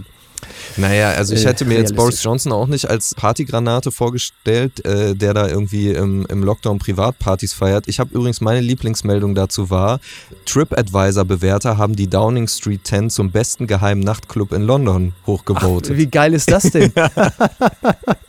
[0.77, 5.15] naja, also ich äh, hätte mir jetzt Boris Johnson auch nicht als Partygranate vorgestellt, äh,
[5.15, 7.87] der da irgendwie im, im Lockdown Privatpartys feiert.
[7.87, 9.99] Ich habe übrigens meine Lieblingsmeldung dazu war,
[10.45, 15.97] TripAdvisor-Bewerter haben die Downing Street 10 zum besten geheimen Nachtclub in London hochgevotet.
[15.97, 16.91] wie geil ist das denn?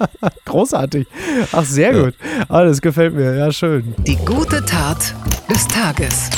[0.44, 1.06] Großartig.
[1.52, 2.14] Ach, sehr gut.
[2.48, 3.34] Ah, das gefällt mir.
[3.36, 3.94] Ja, schön.
[3.98, 5.14] Die gute Tat
[5.50, 6.30] des Tages.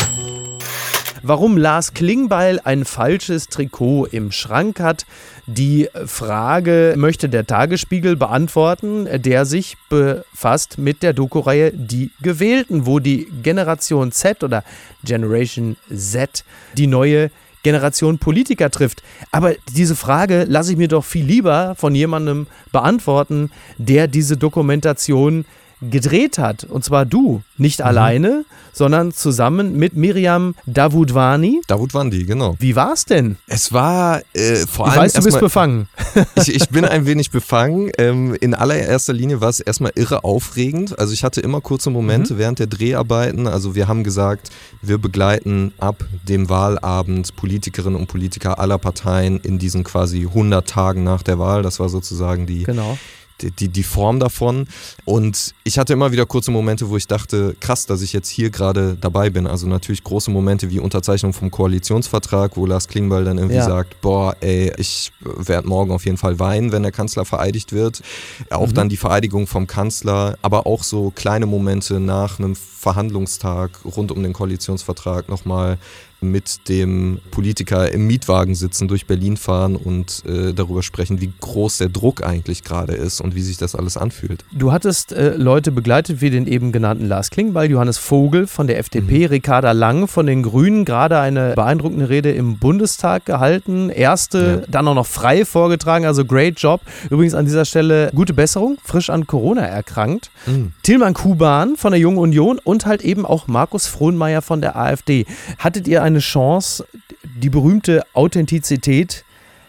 [1.22, 5.04] warum Lars Klingbeil ein falsches Trikot im Schrank hat.
[5.46, 12.98] Die Frage möchte der Tagesspiegel beantworten, der sich befasst mit der Doku-Reihe Die Gewählten, wo
[12.98, 14.64] die Generation Z oder
[15.04, 16.44] Generation Z
[16.76, 17.30] die neue
[17.62, 19.02] Generation Politiker trifft.
[19.30, 25.44] Aber diese Frage lasse ich mir doch viel lieber von jemandem beantworten, der diese Dokumentation
[25.82, 26.64] gedreht hat.
[26.64, 27.86] Und zwar du, nicht mhm.
[27.86, 31.60] alleine, sondern zusammen mit Miriam Davudwani.
[31.66, 32.56] Davudwandi, genau.
[32.58, 33.36] Wie war es denn?
[33.46, 34.94] Es war äh, vor allem.
[34.94, 35.88] Ich weiß, du bist befangen.
[36.36, 37.90] ich, ich, bin ein wenig befangen.
[37.98, 40.98] Ähm, in allererster Linie war es erstmal irre aufregend.
[40.98, 42.38] Also ich hatte immer kurze Momente mhm.
[42.38, 43.46] während der Dreharbeiten.
[43.46, 44.50] Also wir haben gesagt,
[44.82, 51.04] wir begleiten ab dem Wahlabend Politikerinnen und Politiker aller Parteien in diesen quasi 100 Tagen
[51.04, 51.62] nach der Wahl.
[51.62, 52.64] Das war sozusagen die.
[52.64, 52.98] Genau
[53.42, 54.66] die, die Form davon.
[55.04, 58.50] Und ich hatte immer wieder kurze Momente, wo ich dachte, krass, dass ich jetzt hier
[58.50, 59.46] gerade dabei bin.
[59.46, 63.64] Also natürlich große Momente wie Unterzeichnung vom Koalitionsvertrag, wo Lars Klingbeil dann irgendwie ja.
[63.64, 68.02] sagt, boah, ey, ich werde morgen auf jeden Fall weinen, wenn der Kanzler vereidigt wird.
[68.50, 68.74] Auch mhm.
[68.74, 74.22] dann die Vereidigung vom Kanzler, aber auch so kleine Momente nach einem Verhandlungstag rund um
[74.22, 75.78] den Koalitionsvertrag nochmal
[76.20, 81.78] mit dem Politiker im Mietwagen sitzen, durch Berlin fahren und äh, darüber sprechen, wie groß
[81.78, 84.44] der Druck eigentlich gerade ist und wie sich das alles anfühlt.
[84.52, 88.78] Du hattest äh, Leute begleitet, wie den eben genannten Lars Klingbeil, Johannes Vogel von der
[88.78, 89.26] FDP, mhm.
[89.26, 93.90] Ricarda Lang von den Grünen, gerade eine beeindruckende Rede im Bundestag gehalten.
[93.90, 94.66] Erste, ja.
[94.70, 96.80] dann auch noch frei vorgetragen, also great job.
[97.10, 100.30] Übrigens an dieser Stelle gute Besserung, frisch an Corona erkrankt.
[100.46, 100.72] Mhm.
[100.82, 105.26] Tilman Kuban von der Jungen Union und halt eben auch Markus Frohnmeier von der AfD.
[105.58, 106.86] Hattet ihr ein eine Chance,
[107.24, 109.24] die berühmte Authentizität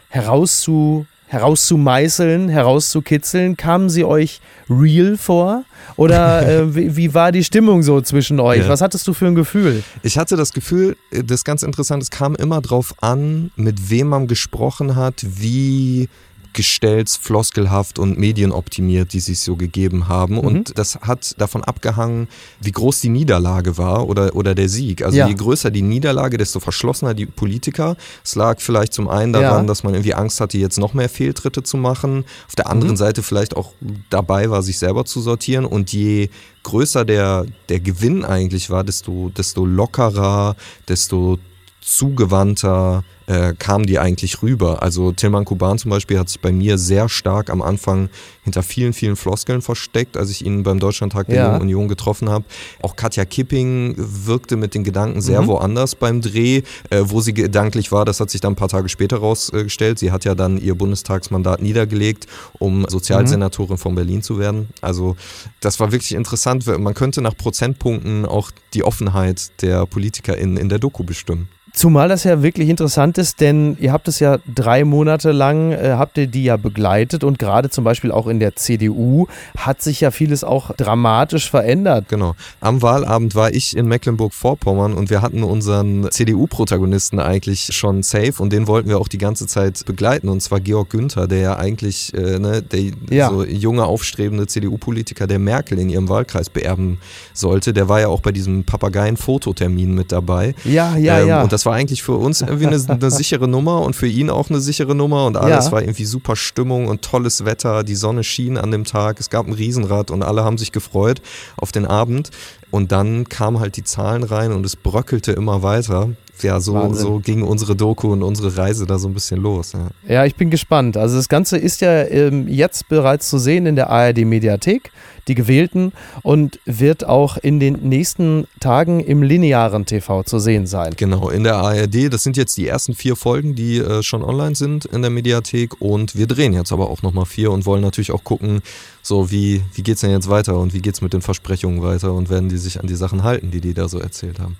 [0.10, 3.56] herauszu, herauszumeißeln, herauszukitzeln?
[3.58, 5.64] Kamen sie euch real vor?
[5.96, 8.62] Oder äh, wie, wie, war die Stimmung so zwischen euch?
[8.62, 8.70] Ja.
[8.70, 9.84] Was hattest du für ein Gefühl?
[10.04, 14.08] Ich hatte das Gefühl, das ist ganz interessant, es kam immer drauf an, mit wem
[14.08, 16.10] man gesprochen hat, wie
[16.54, 20.36] gestellt, floskelhaft und medienoptimiert, die sich so gegeben haben.
[20.36, 20.40] Mhm.
[20.40, 22.28] Und das hat davon abgehangen,
[22.60, 25.04] wie groß die Niederlage war oder, oder der Sieg.
[25.04, 25.28] Also ja.
[25.28, 27.96] je größer die Niederlage, desto verschlossener die Politiker.
[28.24, 29.68] Es lag vielleicht zum einen daran, ja.
[29.68, 32.26] dass man irgendwie Angst hatte, jetzt noch mehr Fehltritte zu machen.
[32.48, 32.98] Auf der anderen mhm.
[32.98, 33.74] Seite vielleicht auch
[34.10, 35.66] dabei war, sich selber zu sortieren.
[35.66, 36.30] Und je
[36.64, 40.56] größer der, der Gewinn eigentlich war, desto, desto lockerer,
[40.88, 41.40] desto
[41.82, 44.82] zugewandter äh, kamen die eigentlich rüber.
[44.82, 48.10] Also Tilman Kuban zum Beispiel hat sich bei mir sehr stark am Anfang
[48.44, 51.48] hinter vielen, vielen Floskeln versteckt, als ich ihn beim Deutschlandtag der ja.
[51.48, 52.46] Jungen Union getroffen habe.
[52.82, 55.48] Auch Katja Kipping wirkte mit den Gedanken sehr mhm.
[55.48, 56.64] woanders beim Dreh.
[56.90, 60.00] Äh, wo sie gedanklich war, das hat sich dann ein paar Tage später rausgestellt.
[60.00, 62.28] Sie hat ja dann ihr Bundestagsmandat niedergelegt,
[62.60, 63.80] um Sozialsenatorin mhm.
[63.80, 64.70] von Berlin zu werden.
[64.82, 65.16] Also
[65.60, 66.66] das war wirklich interessant.
[66.66, 71.48] Man könnte nach Prozentpunkten auch die Offenheit der PolitikerInnen in der Doku bestimmen.
[71.74, 75.96] Zumal das ja wirklich interessant ist, denn ihr habt es ja drei Monate lang, äh,
[75.98, 80.02] habt ihr die ja begleitet und gerade zum Beispiel auch in der CDU hat sich
[80.02, 82.10] ja vieles auch dramatisch verändert.
[82.10, 82.36] Genau.
[82.60, 88.52] Am Wahlabend war ich in Mecklenburg-Vorpommern und wir hatten unseren CDU-Protagonisten eigentlich schon safe und
[88.52, 92.14] den wollten wir auch die ganze Zeit begleiten und zwar Georg Günther, der ja eigentlich
[92.14, 93.30] äh, ne, der ja.
[93.30, 97.00] so junge, aufstrebende CDU-Politiker, der Merkel in ihrem Wahlkreis beerben
[97.34, 97.72] sollte.
[97.72, 100.54] Der war ja auch bei diesem Papageien-Fototermin mit dabei.
[100.66, 101.44] Ja, ja, ähm, ja.
[101.44, 104.30] Und das das war eigentlich für uns irgendwie eine, eine sichere Nummer und für ihn
[104.30, 105.72] auch eine sichere Nummer und alles ja.
[105.72, 107.84] war irgendwie super Stimmung und tolles Wetter.
[107.84, 111.22] Die Sonne schien an dem Tag, es gab ein Riesenrad und alle haben sich gefreut
[111.58, 112.32] auf den Abend.
[112.72, 116.10] Und dann kamen halt die Zahlen rein und es bröckelte immer weiter
[116.44, 119.74] ja, so, so ging unsere Doku und unsere Reise da so ein bisschen los.
[119.74, 120.98] Ja, ja ich bin gespannt.
[120.98, 124.92] Also das Ganze ist ja ähm, jetzt bereits zu sehen in der ARD-Mediathek,
[125.28, 125.92] die gewählten,
[126.24, 130.94] und wird auch in den nächsten Tagen im linearen TV zu sehen sein.
[130.98, 132.12] Genau, in der ARD.
[132.12, 135.80] Das sind jetzt die ersten vier Folgen, die äh, schon online sind in der Mediathek.
[135.80, 138.62] Und wir drehen jetzt aber auch nochmal vier und wollen natürlich auch gucken,
[139.04, 141.82] so wie, wie geht es denn jetzt weiter und wie geht es mit den Versprechungen
[141.82, 144.56] weiter und werden die sich an die Sachen halten, die die da so erzählt haben.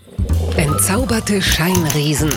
[0.58, 2.32] Entzauberte Scheinriesen.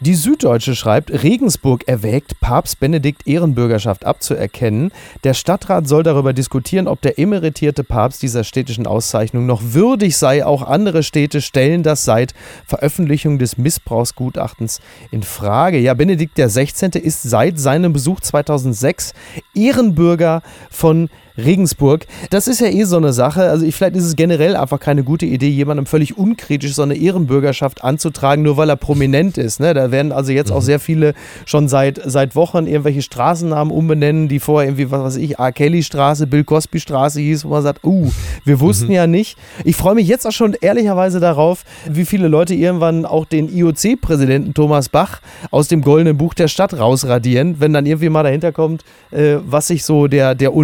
[0.00, 4.92] Die Süddeutsche schreibt, Regensburg erwägt, Papst Benedikt Ehrenbürgerschaft abzuerkennen.
[5.24, 10.46] Der Stadtrat soll darüber diskutieren, ob der emeritierte Papst dieser städtischen Auszeichnung noch würdig sei.
[10.46, 12.32] Auch andere Städte stellen das seit
[12.64, 15.78] Veröffentlichung des Missbrauchsgutachtens in Frage.
[15.78, 16.96] Ja, Benedikt XVI.
[17.00, 19.14] ist seit seinem Besuch 2006
[19.52, 22.06] Ehrenbürger von Regensburg.
[22.30, 23.44] Das ist ja eh so eine Sache.
[23.44, 26.96] Also ich, vielleicht ist es generell einfach keine gute Idee, jemandem völlig unkritisch so eine
[26.96, 29.60] Ehrenbürgerschaft anzutragen, nur weil er prominent ist.
[29.60, 29.72] Ne?
[29.74, 30.56] Da werden also jetzt mhm.
[30.56, 31.14] auch sehr viele
[31.46, 35.52] schon seit, seit Wochen irgendwelche Straßennamen umbenennen, die vorher irgendwie, was weiß ich, R.
[35.52, 38.10] Kelly Straße, Bill Cosby Straße hieß, wo man sagt, uh,
[38.44, 38.92] wir wussten mhm.
[38.92, 39.38] ja nicht.
[39.64, 44.54] Ich freue mich jetzt auch schon ehrlicherweise darauf, wie viele Leute irgendwann auch den IOC-Präsidenten
[44.54, 45.20] Thomas Bach
[45.50, 49.68] aus dem Goldenen Buch der Stadt rausradieren, wenn dann irgendwie mal dahinter kommt, äh, was
[49.68, 50.54] sich so der, der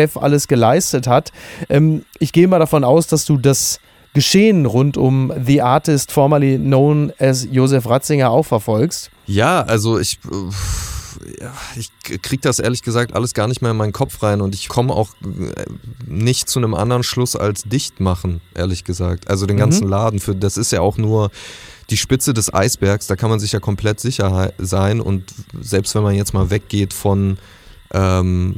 [0.00, 1.32] Olympiachef alles geleistet hat.
[1.68, 3.80] Ähm, ich gehe mal davon aus, dass du das
[4.12, 9.10] Geschehen rund um The Artist, formerly known as Josef Ratzinger, auch verfolgst.
[9.26, 10.18] Ja, also ich.
[11.76, 11.90] ich
[12.22, 14.94] kriege das ehrlich gesagt alles gar nicht mehr in meinen Kopf rein und ich komme
[14.94, 15.64] auch äh,
[16.06, 19.28] nicht zu einem anderen Schluss als dicht machen, ehrlich gesagt.
[19.28, 19.90] Also den ganzen mhm.
[19.90, 21.30] Laden, für das ist ja auch nur
[21.90, 25.24] die Spitze des Eisbergs, da kann man sich ja komplett sicher sein und
[25.60, 27.38] selbst wenn man jetzt mal weggeht von
[27.92, 28.56] ähm,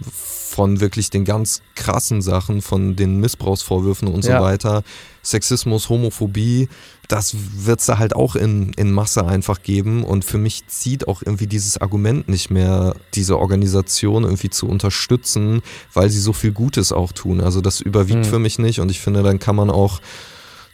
[0.53, 4.39] von wirklich den ganz krassen Sachen, von den Missbrauchsvorwürfen und ja.
[4.39, 4.83] so weiter,
[5.25, 6.69] Sexismus, Homophobie,
[7.09, 10.05] das wird es da halt auch in, in Masse einfach geben.
[10.05, 15.63] Und für mich zieht auch irgendwie dieses Argument nicht mehr, diese Organisation irgendwie zu unterstützen,
[15.95, 17.41] weil sie so viel Gutes auch tun.
[17.41, 18.31] Also das überwiegt hm.
[18.31, 20.01] für mich nicht und ich finde, dann kann man auch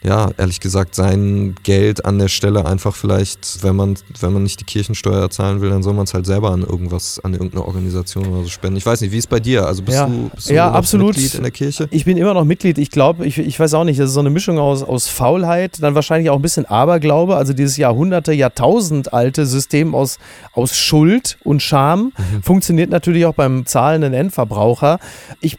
[0.01, 4.61] ja, ehrlich gesagt, sein Geld an der Stelle einfach vielleicht, wenn man, wenn man nicht
[4.61, 8.25] die Kirchensteuer zahlen will, dann soll man es halt selber an irgendwas, an irgendeine Organisation
[8.27, 8.77] oder so spenden.
[8.77, 9.65] Ich weiß nicht, wie ist es bei dir?
[9.65, 10.05] Also bist ja.
[10.07, 11.15] du, bist du ja, absolut.
[11.15, 11.89] Mitglied in der Kirche?
[11.91, 12.77] Ich bin immer noch Mitglied.
[12.77, 15.81] Ich glaube, ich, ich weiß auch nicht, das ist so eine Mischung aus, aus Faulheit,
[15.81, 20.17] dann wahrscheinlich auch ein bisschen Aberglaube, also dieses Jahrhunderte, Jahrtausend alte System aus,
[20.53, 22.41] aus Schuld und Scham mhm.
[22.41, 24.99] funktioniert natürlich auch beim zahlenden Endverbraucher.
[25.41, 25.57] Ich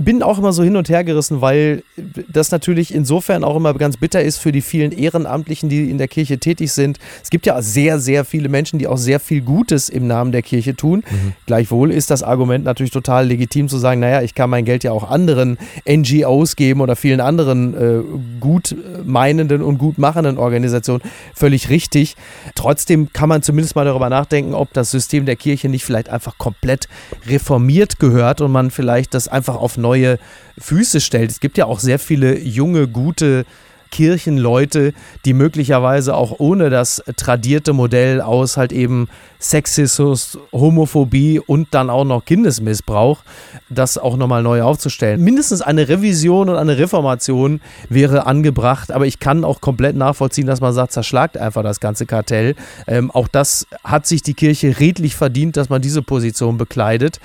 [0.00, 1.82] bin auch immer so hin und her gerissen, weil
[2.28, 6.06] das natürlich insofern auch immer ganz bitter ist für die vielen Ehrenamtlichen, die in der
[6.06, 6.98] Kirche tätig sind.
[7.20, 10.42] Es gibt ja sehr, sehr viele Menschen, die auch sehr viel Gutes im Namen der
[10.42, 11.02] Kirche tun.
[11.10, 11.32] Mhm.
[11.46, 14.92] Gleichwohl ist das Argument natürlich total legitim zu sagen, naja, ich kann mein Geld ja
[14.92, 18.02] auch anderen NGOs geben oder vielen anderen äh,
[18.38, 21.02] gut meinenden und gut machenden Organisationen.
[21.34, 22.16] Völlig richtig.
[22.54, 26.38] Trotzdem kann man zumindest mal darüber nachdenken, ob das System der Kirche nicht vielleicht einfach
[26.38, 26.86] komplett
[27.26, 30.18] reformiert gehört und man vielleicht das einfach auf neue
[30.58, 31.30] Füße stellt.
[31.30, 33.46] Es gibt ja auch sehr viele junge, gute
[33.90, 39.08] Kirchenleute, die möglicherweise auch ohne das tradierte Modell aus halt eben
[39.40, 43.22] Sexismus, Homophobie und dann auch noch Kindesmissbrauch,
[43.70, 45.22] das auch nochmal neu aufzustellen.
[45.22, 50.60] Mindestens eine Revision und eine Reformation wäre angebracht, aber ich kann auch komplett nachvollziehen, dass
[50.60, 52.54] man sagt, zerschlagt einfach das ganze Kartell.
[52.86, 57.18] Ähm, auch das hat sich die Kirche redlich verdient, dass man diese Position bekleidet.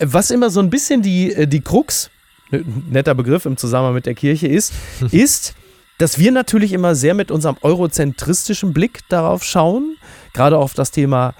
[0.00, 2.10] Was immer so ein bisschen die, äh, die Krux
[2.90, 4.72] netter Begriff im Zusammenhang mit der Kirche ist,
[5.10, 5.54] ist,
[6.00, 9.98] dass wir natürlich immer sehr mit unserem eurozentristischen Blick darauf schauen,
[10.32, 11.34] gerade auf das Thema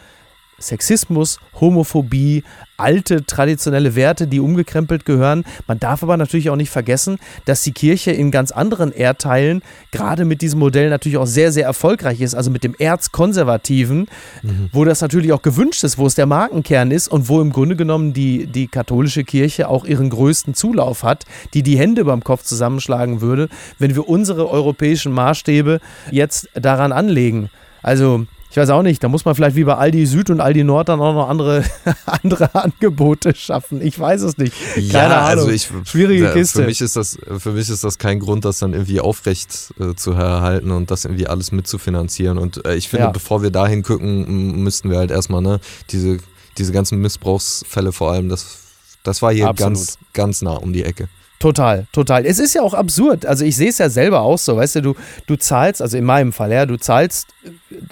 [0.61, 2.45] Sexismus, Homophobie,
[2.77, 5.45] alte traditionelle Werte, die umgekrempelt gehören.
[5.67, 10.25] Man darf aber natürlich auch nicht vergessen, dass die Kirche in ganz anderen Erdteilen gerade
[10.25, 12.35] mit diesem Modell natürlich auch sehr, sehr erfolgreich ist.
[12.35, 14.09] Also mit dem Erzkonservativen,
[14.43, 14.71] mhm.
[14.73, 17.77] wo das natürlich auch gewünscht ist, wo es der Markenkern ist und wo im Grunde
[17.77, 22.45] genommen die, die katholische Kirche auch ihren größten Zulauf hat, die die Hände beim Kopf
[22.45, 27.51] zusammenschlagen würde, wenn wir unsere europäischen Maßstäbe jetzt daran anlegen.
[27.83, 30.65] Also ich weiß auch nicht, da muss man vielleicht wie bei Aldi Süd und Aldi
[30.65, 31.65] Nord dann auch noch andere,
[32.07, 33.81] andere Angebote schaffen.
[33.81, 34.55] Ich weiß es nicht.
[34.75, 35.45] Keine ja, Ahnung.
[35.45, 36.63] Also ich, Schwierige ja, Kiste.
[36.63, 39.95] Für mich, ist das, für mich ist das kein Grund, das dann irgendwie aufrecht äh,
[39.95, 42.39] zu erhalten und das irgendwie alles mitzufinanzieren.
[42.39, 43.11] Und äh, ich finde, ja.
[43.13, 45.61] bevor wir dahin gucken, müssten wir halt erstmal ne,
[45.91, 46.19] diese,
[46.59, 48.59] diese ganzen Missbrauchsfälle vor allem, das,
[49.05, 51.09] das war hier ganz, ganz nah um die Ecke.
[51.41, 52.27] Total, total.
[52.27, 53.25] Es ist ja auch absurd.
[53.25, 54.95] Also ich sehe es ja selber auch so, weißt du, du,
[55.27, 57.29] du zahlst, also in meinem Fall, ja, du zahlst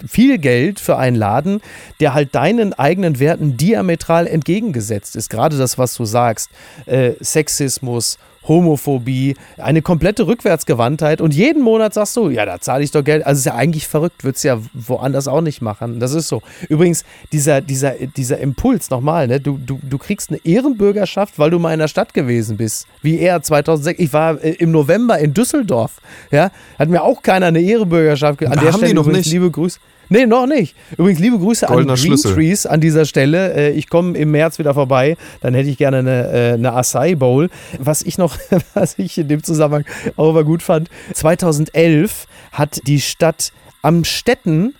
[0.07, 1.59] viel Geld für einen Laden,
[1.99, 5.31] der halt deinen eigenen Werten diametral entgegengesetzt ist.
[5.31, 6.51] Gerade das, was du sagst,
[6.85, 12.91] äh, Sexismus, Homophobie, eine komplette Rückwärtsgewandtheit und jeden Monat sagst du, ja, da zahle ich
[12.91, 13.25] doch Geld.
[13.25, 15.99] Also ist ja eigentlich verrückt, würdest ja woanders auch nicht machen.
[15.99, 16.41] Das ist so.
[16.67, 19.39] Übrigens, dieser, dieser, dieser Impuls, nochmal, ne?
[19.39, 22.87] du, du, du kriegst eine Ehrenbürgerschaft, weil du mal in der Stadt gewesen bist.
[23.01, 23.99] Wie er 2006.
[23.99, 26.01] Ich war äh, im November in Düsseldorf.
[26.31, 28.43] Ja, hat mir auch keiner eine Ehrenbürgerschaft.
[28.43, 29.31] An da der Stelle noch nicht.
[29.31, 29.79] liebe Grüße.
[30.09, 30.75] Nee, noch nicht.
[30.97, 32.33] Übrigens, liebe Grüße Goldener an Green Schlüssel.
[32.33, 33.53] Trees an dieser Stelle.
[33.53, 35.17] Äh, ich komme im März wieder vorbei.
[35.41, 37.49] Dann hätte ich gerne eine, äh, eine Acai Bowl.
[37.77, 38.37] Was ich noch,
[38.73, 39.85] was ich in dem Zusammenhang
[40.17, 44.73] auch immer gut fand, 2011 hat die Stadt Amstetten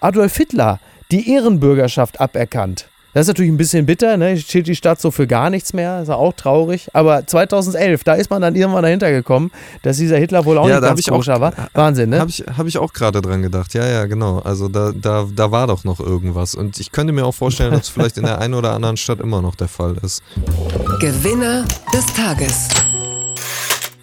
[0.00, 0.78] Adolf Hitler
[1.10, 2.88] die Ehrenbürgerschaft aberkannt.
[3.16, 4.36] Das ist natürlich ein bisschen bitter, ne?
[4.36, 6.90] Steht die Stadt so für gar nichts mehr, ist ja auch traurig.
[6.92, 9.50] Aber 2011, da ist man dann irgendwann dahinter gekommen,
[9.80, 11.54] dass dieser Hitler wohl auch Ja, nicht da ganz hab ich auch- koscher war.
[11.72, 12.20] Wahnsinn, ne?
[12.20, 13.72] Habe ich, hab ich auch gerade dran gedacht.
[13.72, 14.40] Ja, ja, genau.
[14.40, 16.54] Also da, da, da war doch noch irgendwas.
[16.54, 19.20] Und ich könnte mir auch vorstellen, dass es vielleicht in der einen oder anderen Stadt
[19.20, 20.22] immer noch der Fall ist.
[21.00, 22.68] Gewinner des Tages.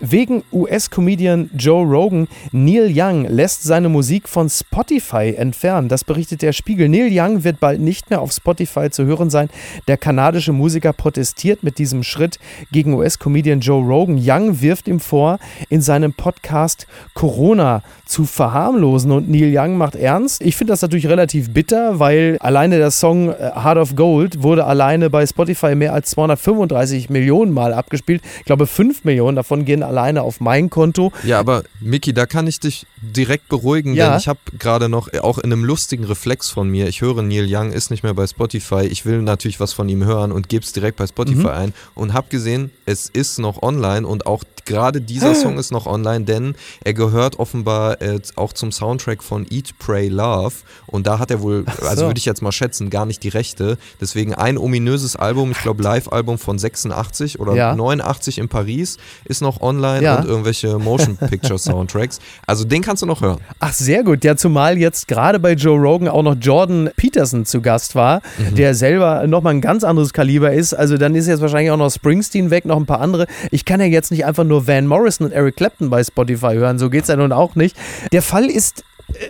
[0.05, 5.87] Wegen US-Comedian Joe Rogan, Neil Young lässt seine Musik von Spotify entfernen.
[5.87, 6.89] Das berichtet der Spiegel.
[6.89, 9.49] Neil Young wird bald nicht mehr auf Spotify zu hören sein.
[9.87, 12.37] Der kanadische Musiker protestiert mit diesem Schritt
[12.73, 14.19] gegen US-Comedian Joe Rogan.
[14.21, 15.39] Young wirft ihm vor,
[15.69, 19.09] in seinem Podcast Corona zu verharmlosen.
[19.09, 20.41] Und Neil Young macht ernst.
[20.41, 24.65] Ich finde das natürlich relativ bitter, weil alleine der Song äh, Heart of Gold wurde
[24.65, 28.21] alleine bei Spotify mehr als 235 Millionen Mal abgespielt.
[28.39, 31.11] Ich glaube, 5 Millionen davon gehen alleine auf mein Konto.
[31.23, 34.09] Ja, aber Miki, da kann ich dich direkt beruhigen, Ja.
[34.09, 37.21] denn ich habe gerade noch, äh, auch in einem lustigen Reflex von mir, ich höre
[37.21, 40.49] Neil Young ist nicht mehr bei Spotify, ich will natürlich was von ihm hören und
[40.49, 44.43] gebe es direkt bei Spotify ein und habe gesehen, es ist noch online und auch
[44.65, 49.45] gerade dieser Song ist noch online, denn er gehört offenbar äh, auch zum Soundtrack von
[49.51, 50.55] Eat, Pray, Love
[50.87, 51.85] und da hat er wohl, so.
[51.87, 55.61] also würde ich jetzt mal schätzen, gar nicht die Rechte, deswegen ein ominöses Album, ich
[55.61, 57.75] glaube Live-Album von 86 oder Ja.
[57.75, 60.19] 89 in Paris ist noch online Ja.
[60.19, 62.19] und irgendwelche Motion Picture Soundtracks.
[62.47, 63.39] Also den kannst du noch hören.
[63.59, 64.23] Ach, sehr gut.
[64.23, 68.21] Ja, zumal jetzt gerade bei Joe Rogan auch noch Jordan Peterson zu Gast war,
[68.57, 70.73] der selber nochmal ein ganz anderes Kaliber ist.
[70.73, 73.27] Also dann ist jetzt wahrscheinlich auch noch Springsteen weg, noch ein paar andere.
[73.51, 76.79] Ich kann ja jetzt nicht einfach nur Van Morrison und Eric Clapton bei Spotify hören.
[76.79, 77.75] So geht's ja nun auch nicht.
[78.11, 78.83] Der Fall ist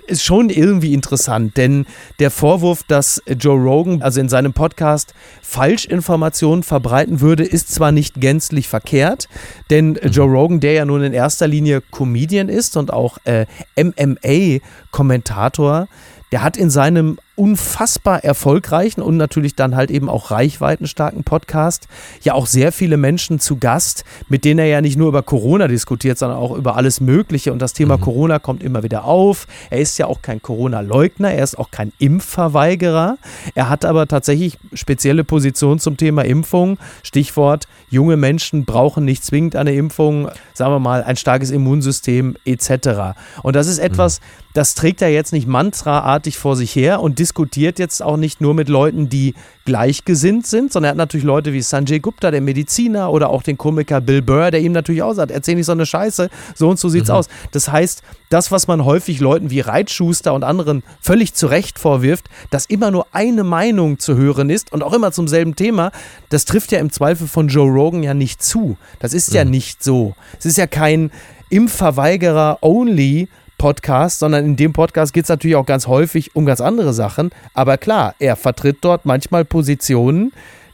[0.07, 1.86] ist schon irgendwie interessant, denn
[2.19, 8.21] der Vorwurf, dass Joe Rogan also in seinem Podcast Falschinformationen verbreiten würde, ist zwar nicht
[8.21, 9.27] gänzlich verkehrt,
[9.69, 15.88] denn Joe Rogan, der ja nun in erster Linie Comedian ist und auch äh, MMA-Kommentator,
[16.31, 21.87] der hat in seinem unfassbar erfolgreichen und natürlich dann halt eben auch reichweitenstarken Podcast
[22.21, 25.67] ja auch sehr viele Menschen zu Gast, mit denen er ja nicht nur über Corona
[25.67, 27.51] diskutiert, sondern auch über alles Mögliche.
[27.51, 29.47] Und das Thema Corona kommt immer wieder auf.
[29.71, 33.17] Er ist ja auch kein Corona-Leugner, er ist auch kein Impfverweigerer.
[33.55, 36.77] Er hat aber tatsächlich spezielle Positionen zum Thema Impfung.
[37.01, 43.15] Stichwort, junge Menschen brauchen nicht zwingend eine Impfung, sagen wir mal, ein starkes Immunsystem etc.
[43.41, 44.19] Und das ist etwas,
[44.53, 48.53] das trägt er jetzt nicht mantraartig vor sich her und diskutiert jetzt auch nicht nur
[48.53, 49.33] mit Leuten, die
[49.63, 53.57] gleichgesinnt sind, sondern er hat natürlich Leute wie Sanjay Gupta, der Mediziner, oder auch den
[53.57, 56.77] Komiker Bill Burr, der ihm natürlich auch sagt, erzähl nicht so eine Scheiße, so und
[56.77, 57.29] so sieht's aus.
[57.51, 62.25] Das heißt, das, was man häufig Leuten wie Reitschuster und anderen völlig zu Recht vorwirft,
[62.49, 65.93] dass immer nur eine Meinung zu hören ist und auch immer zum selben Thema,
[66.27, 68.75] das trifft ja im Zweifel von Joe Rogan ja nicht zu.
[68.99, 70.13] Das ist ja nicht so.
[70.38, 71.09] Es ist ja kein
[71.49, 73.29] Impfverweigerer-only
[73.63, 77.30] Podcast, sondern in dem Podcast geht es natürlich auch ganz häufig um ganz andere Sachen.
[77.54, 80.34] Aber klar, er vertritt dort manchmal Positionen,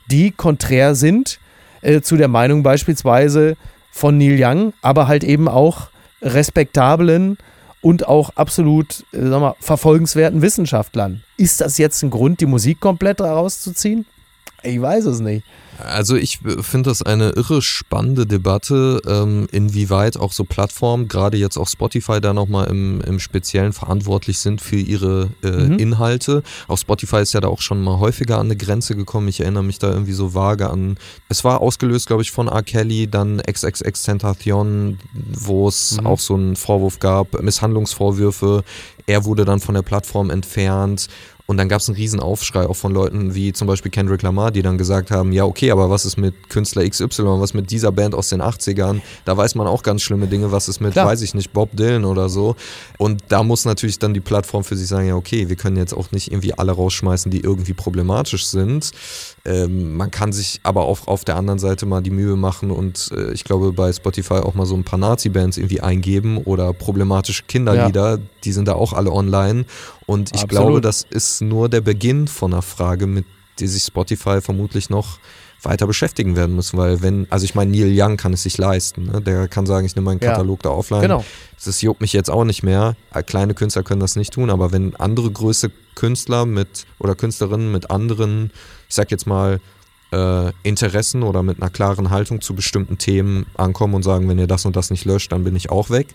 [0.10, 1.40] die konträr sind
[1.84, 3.58] äh, zu der Meinung beispielsweise
[3.92, 5.90] von Neil Young, aber halt eben auch
[6.24, 7.38] respektablen
[7.82, 11.22] und auch absolut äh, sag mal, verfolgenswerten Wissenschaftlern.
[11.38, 14.08] Ist das jetzt ein Grund, die Musik komplett rauszuziehen?
[14.64, 15.46] Ich weiß es nicht.
[15.84, 21.58] Also ich finde das eine irre spannende Debatte, ähm, inwieweit auch so Plattformen, gerade jetzt
[21.58, 26.44] auch Spotify, da nochmal im, im Speziellen verantwortlich sind für ihre äh, Inhalte.
[26.68, 29.30] Auch Spotify ist ja da auch schon mal häufiger an eine Grenze gekommen.
[29.30, 30.98] Ich erinnere mich da irgendwie so vage an.
[31.30, 32.64] Es war ausgelöst, glaube ich, von R.
[32.64, 38.64] Kelly, dann XXX Tentation, wo es auch so einen Vorwurf gab, Misshandlungsvorwürfe.
[39.06, 41.08] Er wurde dann von der Plattform entfernt.
[41.50, 44.52] Und dann gab es einen riesen Aufschrei auch von Leuten wie zum Beispiel Kendrick Lamar,
[44.52, 47.92] die dann gesagt haben, ja okay, aber was ist mit Künstler XY, was mit dieser
[47.92, 49.02] Band aus den 80ern?
[49.26, 51.08] Da weiß man auch ganz schlimme Dinge, was ist mit, Klar.
[51.08, 52.56] weiß ich nicht, Bob Dylan oder so.
[53.00, 55.92] Und da muss natürlich dann die Plattform für sich sagen, ja okay, wir können jetzt
[55.94, 58.92] auch nicht irgendwie alle rausschmeißen, die irgendwie problematisch sind.
[59.44, 63.10] Ähm, man kann sich aber auch auf der anderen Seite mal die Mühe machen und
[63.12, 67.42] äh, ich glaube bei Spotify auch mal so ein paar Nazi-Bands irgendwie eingeben oder problematische
[67.48, 69.66] Kinderlieder, die sind da auch alle online.
[70.10, 70.50] Und ich Absolut.
[70.50, 73.26] glaube, das ist nur der Beginn von einer Frage, mit
[73.60, 75.20] der sich Spotify vermutlich noch
[75.62, 79.06] weiter beschäftigen werden muss, weil wenn, also ich meine, Neil Young kann es sich leisten,
[79.12, 79.22] ne?
[79.22, 80.32] der kann sagen, ich nehme meinen Ja.
[80.32, 81.02] Katalog da offline.
[81.02, 81.24] Genau.
[81.64, 82.96] Das juckt mich jetzt auch nicht mehr.
[83.14, 87.72] Äh, Kleine Künstler können das nicht tun, aber wenn andere größere Künstler mit oder Künstlerinnen
[87.72, 88.50] mit anderen,
[88.88, 89.60] ich sag jetzt mal,
[90.12, 94.48] äh, Interessen oder mit einer klaren Haltung zu bestimmten Themen ankommen und sagen, wenn ihr
[94.48, 96.08] das und das nicht löscht, dann bin ich auch weg.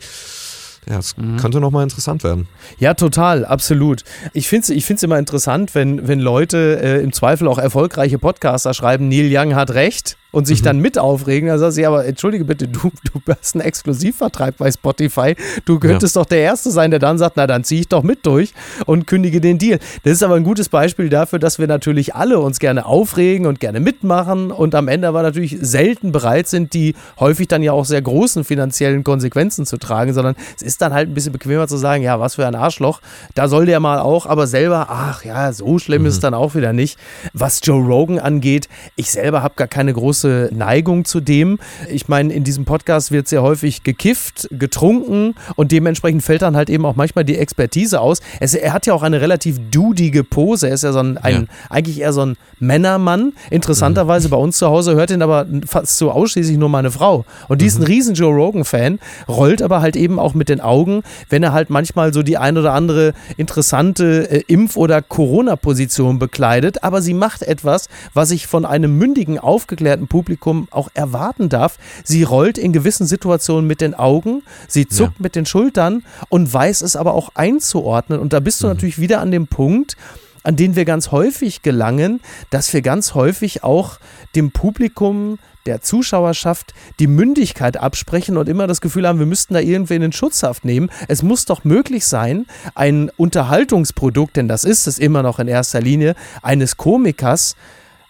[0.89, 1.37] Ja, das Mhm.
[1.39, 2.47] könnte nochmal interessant werden.
[2.79, 4.05] Ja, total, absolut.
[4.33, 8.19] Ich finde es ich find's immer interessant, wenn, wenn Leute äh, im Zweifel auch erfolgreiche
[8.19, 10.17] Podcaster schreiben, Neil Young hat recht.
[10.35, 10.65] Und sich mhm.
[10.65, 11.49] dann mit aufregen.
[11.49, 15.37] Dann sagst du, ja, aber entschuldige bitte, du, du hast einen Exklusivvertrag bei Spotify.
[15.65, 16.23] Du könntest ja.
[16.23, 18.53] doch der Erste sein, der dann sagt, na dann ziehe ich doch mit durch
[18.87, 19.79] und kündige den Deal.
[20.03, 23.61] Das ist aber ein gutes Beispiel dafür, dass wir natürlich alle uns gerne aufregen und
[23.61, 27.85] gerne mitmachen und am Ende aber natürlich selten bereit sind, die häufig dann ja auch
[27.85, 31.77] sehr großen finanziellen Konsequenzen zu tragen, sondern es ist dann halt ein bisschen bequemer zu
[31.77, 33.01] sagen, ja, was für ein Arschloch,
[33.37, 36.09] da soll der mal auch, aber selber, ach ja, so schlimm mhm.
[36.09, 36.99] ist es dann auch wieder nicht.
[37.33, 41.59] Was Joe Rogan angeht, ich selber habe gar keine große Neigung zu dem.
[41.91, 46.71] Ich meine, in diesem Podcast wird sehr häufig gekifft, getrunken und dementsprechend fällt dann halt
[46.71, 48.21] eben auch manchmal die Expertise aus.
[48.41, 50.69] Es, er hat ja auch eine relativ dudige Pose.
[50.69, 51.43] Er ist ja so ein, ein ja.
[51.71, 53.33] eigentlich eher so ein Männermann.
[53.51, 54.31] Interessanterweise mhm.
[54.31, 57.25] bei uns zu Hause hört ihn aber fast so ausschließlich nur meine Frau.
[57.49, 57.87] Und die ist ein mhm.
[57.87, 58.99] riesen Joe Rogan-Fan,
[59.29, 62.59] rollt aber halt eben auch mit den Augen, wenn er halt manchmal so die ein
[62.59, 66.83] oder andere interessante äh, Impf- oder Corona-Position bekleidet.
[66.83, 71.77] Aber sie macht etwas, was ich von einem mündigen, aufgeklärten Publikum auch erwarten darf.
[72.05, 75.23] Sie rollt in gewissen Situationen mit den Augen, sie zuckt ja.
[75.25, 78.21] mit den Schultern und weiß es aber auch einzuordnen.
[78.21, 78.75] Und da bist du mhm.
[78.75, 79.97] natürlich wieder an dem Punkt,
[80.45, 83.99] an den wir ganz häufig gelangen, dass wir ganz häufig auch
[84.37, 89.61] dem Publikum der Zuschauerschaft die Mündigkeit absprechen und immer das Gefühl haben, wir müssten da
[89.61, 90.91] irgendwen in Schutzhaft nehmen.
[91.09, 92.47] Es muss doch möglich sein,
[92.77, 97.57] ein Unterhaltungsprodukt, denn das ist es immer noch in erster Linie, eines Komikers,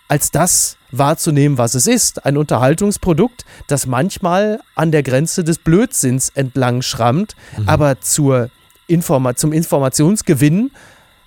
[0.09, 2.25] als das wahrzunehmen, was es ist.
[2.25, 7.69] Ein Unterhaltungsprodukt, das manchmal an der Grenze des Blödsinns entlang schrammt, mhm.
[7.69, 8.51] aber zur
[8.87, 10.71] Informa zum Informationsgewinn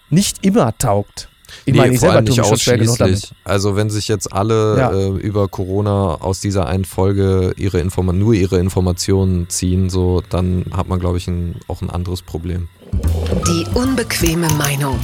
[0.10, 1.30] nicht immer taugt.
[1.66, 3.32] Ich nee, meine, ich selber nicht ausschließlich.
[3.44, 4.92] Also wenn sich jetzt alle ja.
[4.92, 10.66] äh, über Corona aus dieser einen Folge ihre Informa nur ihre Informationen ziehen, so dann
[10.76, 12.68] hat man, glaube ich, ein, auch ein anderes Problem.
[13.48, 15.00] Die unbequeme Meinung.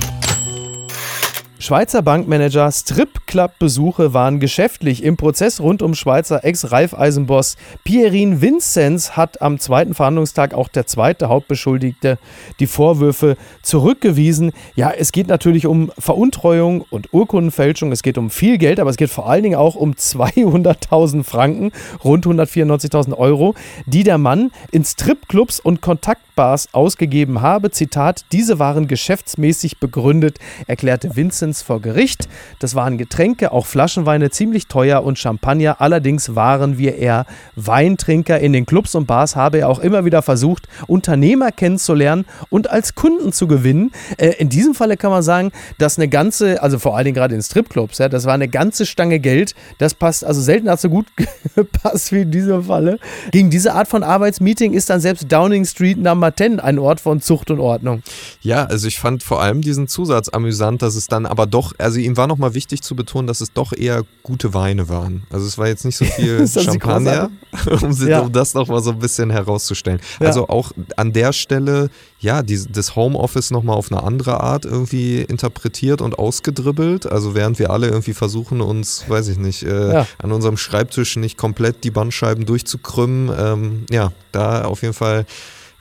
[1.64, 5.02] Schweizer Bankmanager Stripclub-Besuche waren geschäftlich.
[5.02, 7.56] Im Prozess rund um Schweizer Ex-Raiffeisenboss
[7.86, 12.20] Pierin Vinzenz hat am zweiten Verhandlungstag auch der zweite Hauptbeschuldigte
[12.60, 14.52] die Vorwürfe zurückgewiesen.
[14.76, 17.94] Ja, es geht natürlich um Veruntreuung und Urkundenfälschung.
[17.94, 21.72] Es geht um viel Geld, aber es geht vor allen Dingen auch um 200.000 Franken,
[22.04, 23.56] rund 194.000 Euro,
[23.86, 27.72] die der Mann in Stripclubs und Kontaktbars ausgegeben habe.
[27.72, 32.28] Zitat, diese waren geschäftsmäßig begründet, erklärte Vinzenz Lebens vor Gericht.
[32.60, 35.80] Das waren Getränke, auch Flaschenweine, ziemlich teuer und Champagner.
[35.80, 37.26] Allerdings waren wir eher
[37.56, 38.40] Weintrinker.
[38.40, 42.96] In den Clubs und Bars habe er auch immer wieder versucht, Unternehmer kennenzulernen und als
[42.96, 43.92] Kunden zu gewinnen.
[44.18, 47.36] Äh, in diesem Falle kann man sagen, dass eine ganze, also vor allen Dingen gerade
[47.36, 49.54] in Stripclubs, ja, das war eine ganze Stange Geld.
[49.78, 51.06] Das passt, also selten hat so gut
[51.56, 52.98] gepasst wie in diesem Falle.
[53.32, 57.22] Gegen diese Art von Arbeitsmeeting ist dann selbst Downing Street Number 10 ein Ort von
[57.22, 58.02] Zucht und Ordnung.
[58.42, 61.74] Ja, also ich fand vor allem diesen Zusatz amüsant, dass es dann aber aber doch,
[61.78, 65.24] also ihm war nochmal wichtig zu betonen, dass es doch eher gute Weine waren.
[65.30, 67.32] Also es war jetzt nicht so viel Champagner,
[67.82, 68.22] um, sie, ja.
[68.22, 70.00] um das nochmal so ein bisschen herauszustellen.
[70.22, 70.28] Ja.
[70.28, 71.90] Also auch an der Stelle,
[72.20, 77.08] ja, die, das Homeoffice nochmal auf eine andere Art irgendwie interpretiert und ausgedribbelt.
[77.08, 80.08] Also während wir alle irgendwie versuchen, uns, weiß ich nicht, äh, ja.
[80.20, 83.30] an unserem Schreibtisch nicht komplett die Bandscheiben durchzukrümmen.
[83.38, 85.26] Ähm, ja, da auf jeden Fall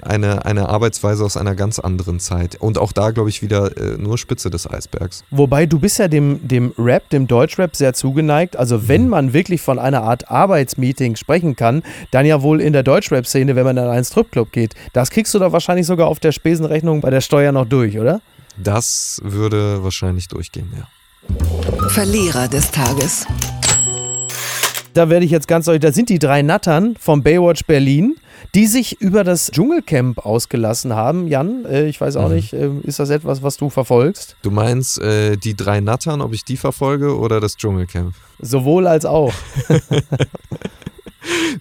[0.03, 2.57] eine, eine Arbeitsweise aus einer ganz anderen Zeit.
[2.57, 5.25] Und auch da, glaube ich, wieder äh, nur Spitze des Eisbergs.
[5.31, 8.57] Wobei du bist ja dem, dem Rap, dem Deutschrap sehr zugeneigt.
[8.57, 9.11] Also wenn mhm.
[9.11, 13.65] man wirklich von einer Art Arbeitsmeeting sprechen kann, dann ja wohl in der Deutschrap-Szene, wenn
[13.65, 14.75] man in einen Stripclub geht.
[14.93, 18.21] Das kriegst du doch wahrscheinlich sogar auf der Spesenrechnung bei der Steuer noch durch, oder?
[18.57, 21.89] Das würde wahrscheinlich durchgehen, ja.
[21.89, 23.27] Verlierer des Tages.
[24.95, 28.17] Da werde ich jetzt ganz deutlich, da sind die drei Nattern vom Baywatch Berlin
[28.55, 31.29] die sich über das Dschungelcamp ausgelassen haben.
[31.29, 32.35] Jan, äh, ich weiß auch mhm.
[32.35, 34.37] nicht, äh, ist das etwas, was du verfolgst?
[34.43, 38.15] Du meinst äh, die drei Nattern, ob ich die verfolge oder das Dschungelcamp?
[38.41, 39.33] Sowohl als auch.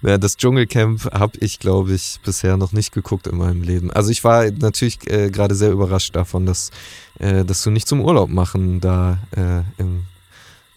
[0.01, 3.91] Ja, das Dschungelcamp habe ich, glaube ich, bisher noch nicht geguckt in meinem Leben.
[3.91, 6.71] Also ich war natürlich äh, gerade sehr überrascht davon, dass,
[7.19, 10.05] äh, dass du nicht zum Urlaub machen da äh, im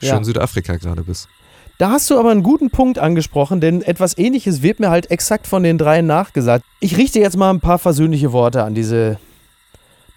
[0.01, 0.25] schönen ja.
[0.25, 1.29] Südafrika gerade bist.
[1.77, 5.49] Da hast du aber einen guten Punkt angesprochen, denn etwas ähnliches wird mir halt exakt
[5.49, 6.64] von den dreien nachgesagt.
[6.79, 9.18] Ich richte jetzt mal ein paar versöhnliche Worte an diese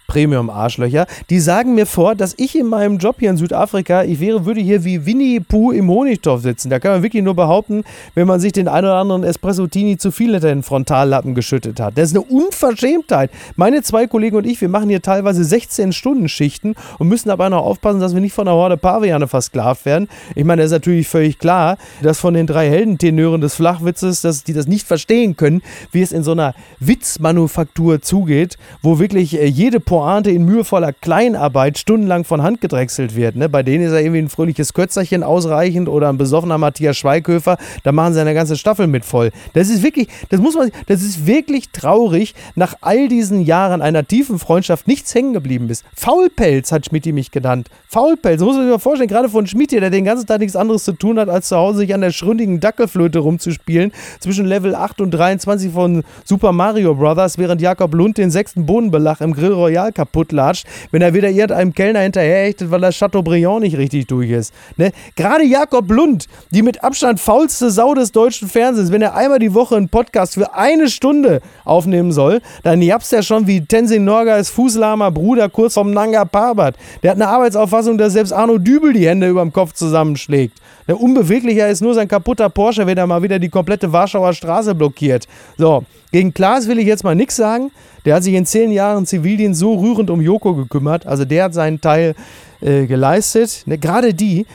[0.08, 4.46] Premium-Arschlöcher, die sagen mir vor, dass ich in meinem Job hier in Südafrika, ich wäre,
[4.46, 6.70] würde hier wie Winnie Pooh im Honigtopf sitzen.
[6.70, 7.84] Da kann man wirklich nur behaupten,
[8.14, 11.98] wenn man sich den einen oder anderen Espresso-Tini zu viel hinter den Frontallappen geschüttet hat.
[11.98, 13.30] Das ist eine Unverschämtheit.
[13.56, 18.00] Meine zwei Kollegen und ich, wir machen hier teilweise 16-Stunden-Schichten und müssen dabei noch aufpassen,
[18.00, 20.08] dass wir nicht von der Horde Paviane versklavt werden.
[20.34, 24.42] Ich meine, das ist natürlich völlig klar, dass von den drei Heldentenören des Flachwitzes, dass
[24.42, 25.60] die das nicht verstehen können,
[25.92, 30.92] wie es in so einer Witzmanufaktur zugeht, wo wirklich äh, jede Portion Pointe in mühevoller
[30.92, 33.34] Kleinarbeit stundenlang von Hand gedrechselt wird.
[33.34, 33.48] Ne?
[33.48, 37.90] Bei denen ist ja irgendwie ein fröhliches Kötzerchen ausreichend oder ein besoffener Matthias Schweighöfer, da
[37.90, 39.32] machen sie eine ganze Staffel mit voll.
[39.54, 44.06] Das ist wirklich, das muss man, das ist wirklich traurig, nach all diesen Jahren einer
[44.06, 45.84] tiefen Freundschaft nichts hängen geblieben ist.
[45.96, 47.68] Faulpelz hat Schmidt mich genannt.
[47.88, 50.84] Faulpelz, muss man sich mal vorstellen, gerade von Schmidt, der den ganzen Tag nichts anderes
[50.84, 53.90] zu tun hat, als zu Hause sich an der schründigen Dackelflöte rumzuspielen,
[54.20, 59.20] zwischen Level 8 und 23 von Super Mario Bros., während Jakob Lund den sechsten Bodenbelach
[59.20, 63.76] im Grill Royal kaputt latscht, wenn er wieder irgendeinem Kellner hinterherhechtet, weil das Chateaubriand nicht
[63.76, 64.52] richtig durch ist.
[64.76, 64.92] Ne?
[65.16, 69.54] Gerade Jakob Lund, die mit Abstand faulste Sau des deutschen Fernsehens, wenn er einmal die
[69.54, 74.50] Woche einen Podcast für eine Stunde aufnehmen soll, dann japst er schon wie Tenzin Norgais
[74.50, 76.76] fußlahmer Bruder kurz vom Nanga Parbat.
[77.02, 80.58] Der hat eine Arbeitsauffassung, dass selbst Arno Dübel die Hände über dem Kopf zusammenschlägt.
[80.86, 84.74] Der unbeweglicher ist nur sein kaputter Porsche, wenn er mal wieder die komplette Warschauer Straße
[84.74, 85.28] blockiert.
[85.58, 87.70] So, gegen Klaas will ich jetzt mal nichts sagen.
[88.08, 91.04] Der hat sich in zehn Jahren Zivildienst so rührend um Joko gekümmert.
[91.06, 92.14] Also der hat seinen Teil
[92.62, 93.64] äh, geleistet.
[93.66, 94.46] Ne, Gerade die,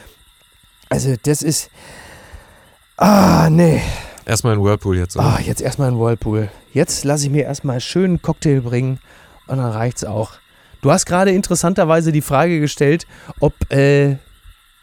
[0.90, 1.70] also das ist,
[2.98, 3.80] ah, nee.
[4.26, 5.16] Erstmal in Whirlpool jetzt.
[5.18, 5.26] Oder?
[5.26, 6.50] Ah, jetzt erstmal in Whirlpool.
[6.74, 8.98] Jetzt lasse ich mir erstmal einen schönen Cocktail bringen
[9.46, 10.32] und dann reicht's auch.
[10.82, 13.06] Du hast gerade interessanterweise die Frage gestellt,
[13.40, 14.16] ob, äh,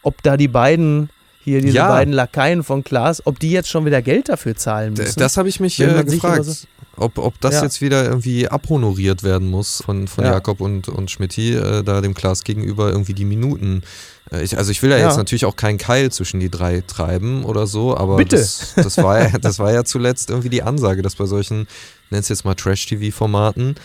[0.05, 1.11] ob da die beiden
[1.43, 1.89] hier diese Ja.
[1.89, 5.19] beiden Lakaien von Klaas, ob die jetzt schon wieder Geld dafür zahlen müssen.
[5.19, 6.45] Das habe ich mich äh, gefragt.
[6.45, 7.63] so- Ob, ob das Ja.
[7.63, 10.33] jetzt wieder irgendwie abhonoriert werden muss von, von Ja.
[10.33, 13.83] Jakob und, und Schmidti, äh, da dem Klaas gegenüber irgendwie die Minuten.
[14.31, 15.07] Äh, ich, also ich will da Ja.
[15.07, 18.37] jetzt natürlich auch keinen Keil zwischen die drei treiben oder so, aber Bitte.
[18.37, 21.67] Das, das, war, ja- das war ja zuletzt irgendwie die Ansage, dass bei solchen,
[22.11, 23.77] nenn es jetzt mal Trash-TV-Formaten,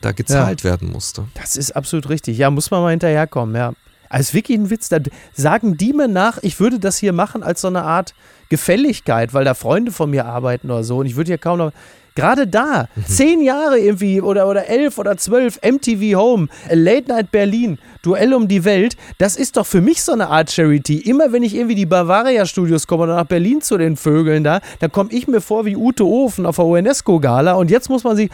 [0.00, 1.24] da gezahlt werden musste.
[1.34, 2.36] Das ist absolut richtig.
[2.38, 3.72] Ja, muss man mal hinterherkommen, ja.
[4.16, 4.88] Ist wirklich ein Witz.
[4.90, 4.98] Da
[5.32, 8.12] sagen die mir nach, ich würde das hier machen als so eine Art
[8.50, 10.98] Gefälligkeit, weil da Freunde von mir arbeiten oder so.
[10.98, 11.72] Und ich würde ja kaum noch.
[12.14, 17.78] Gerade da, zehn Jahre irgendwie oder, oder elf oder zwölf, MTV Home, Late Night Berlin,
[18.02, 20.98] Duell um die Welt, das ist doch für mich so eine Art Charity.
[20.98, 24.60] Immer wenn ich irgendwie die Bavaria Studios komme oder nach Berlin zu den Vögeln da,
[24.80, 28.16] dann komme ich mir vor wie Ute Ofen auf der UNESCO-Gala und jetzt muss man
[28.16, 28.30] sich.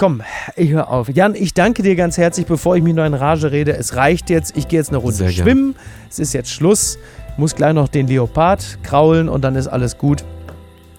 [0.00, 0.22] Komm,
[0.54, 1.08] ich hör auf.
[1.08, 3.76] Jan, ich danke dir ganz herzlich, bevor ich mich noch in Rage rede.
[3.76, 4.56] Es reicht jetzt.
[4.56, 5.74] Ich gehe jetzt eine Runde schwimmen.
[6.08, 6.98] Es ist jetzt Schluss.
[7.36, 10.24] Muss gleich noch den Leopard kraulen und dann ist alles gut.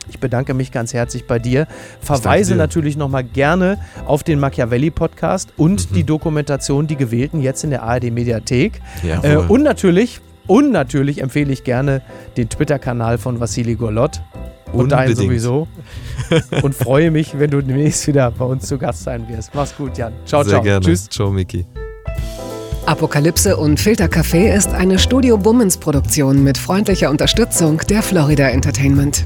[0.10, 1.68] Ich bedanke mich ganz herzlich bei dir.
[2.02, 2.58] Verweise dir.
[2.58, 5.96] natürlich nochmal gerne auf den Machiavelli-Podcast und Mhm.
[5.96, 8.82] die Dokumentation Die Gewählten jetzt in der ARD-Mediathek.
[9.24, 12.02] Äh, und natürlich, und natürlich empfehle ich gerne
[12.38, 14.22] den Twitter-Kanal von Vassili Golot.
[14.72, 15.68] Und deinen sowieso.
[16.62, 19.56] und freue mich, wenn du demnächst wieder bei uns zu Gast sein wirst.
[19.56, 20.14] Mach's gut, Jan.
[20.26, 20.62] Ciao, Sehr ciao.
[20.62, 20.86] gerne.
[20.86, 21.10] Tschüss.
[21.10, 21.66] Ciao, Miki.
[22.86, 29.26] Apokalypse und Filtercafé ist eine Studio Bummens Produktion mit freundlicher Unterstützung der Florida Entertainment.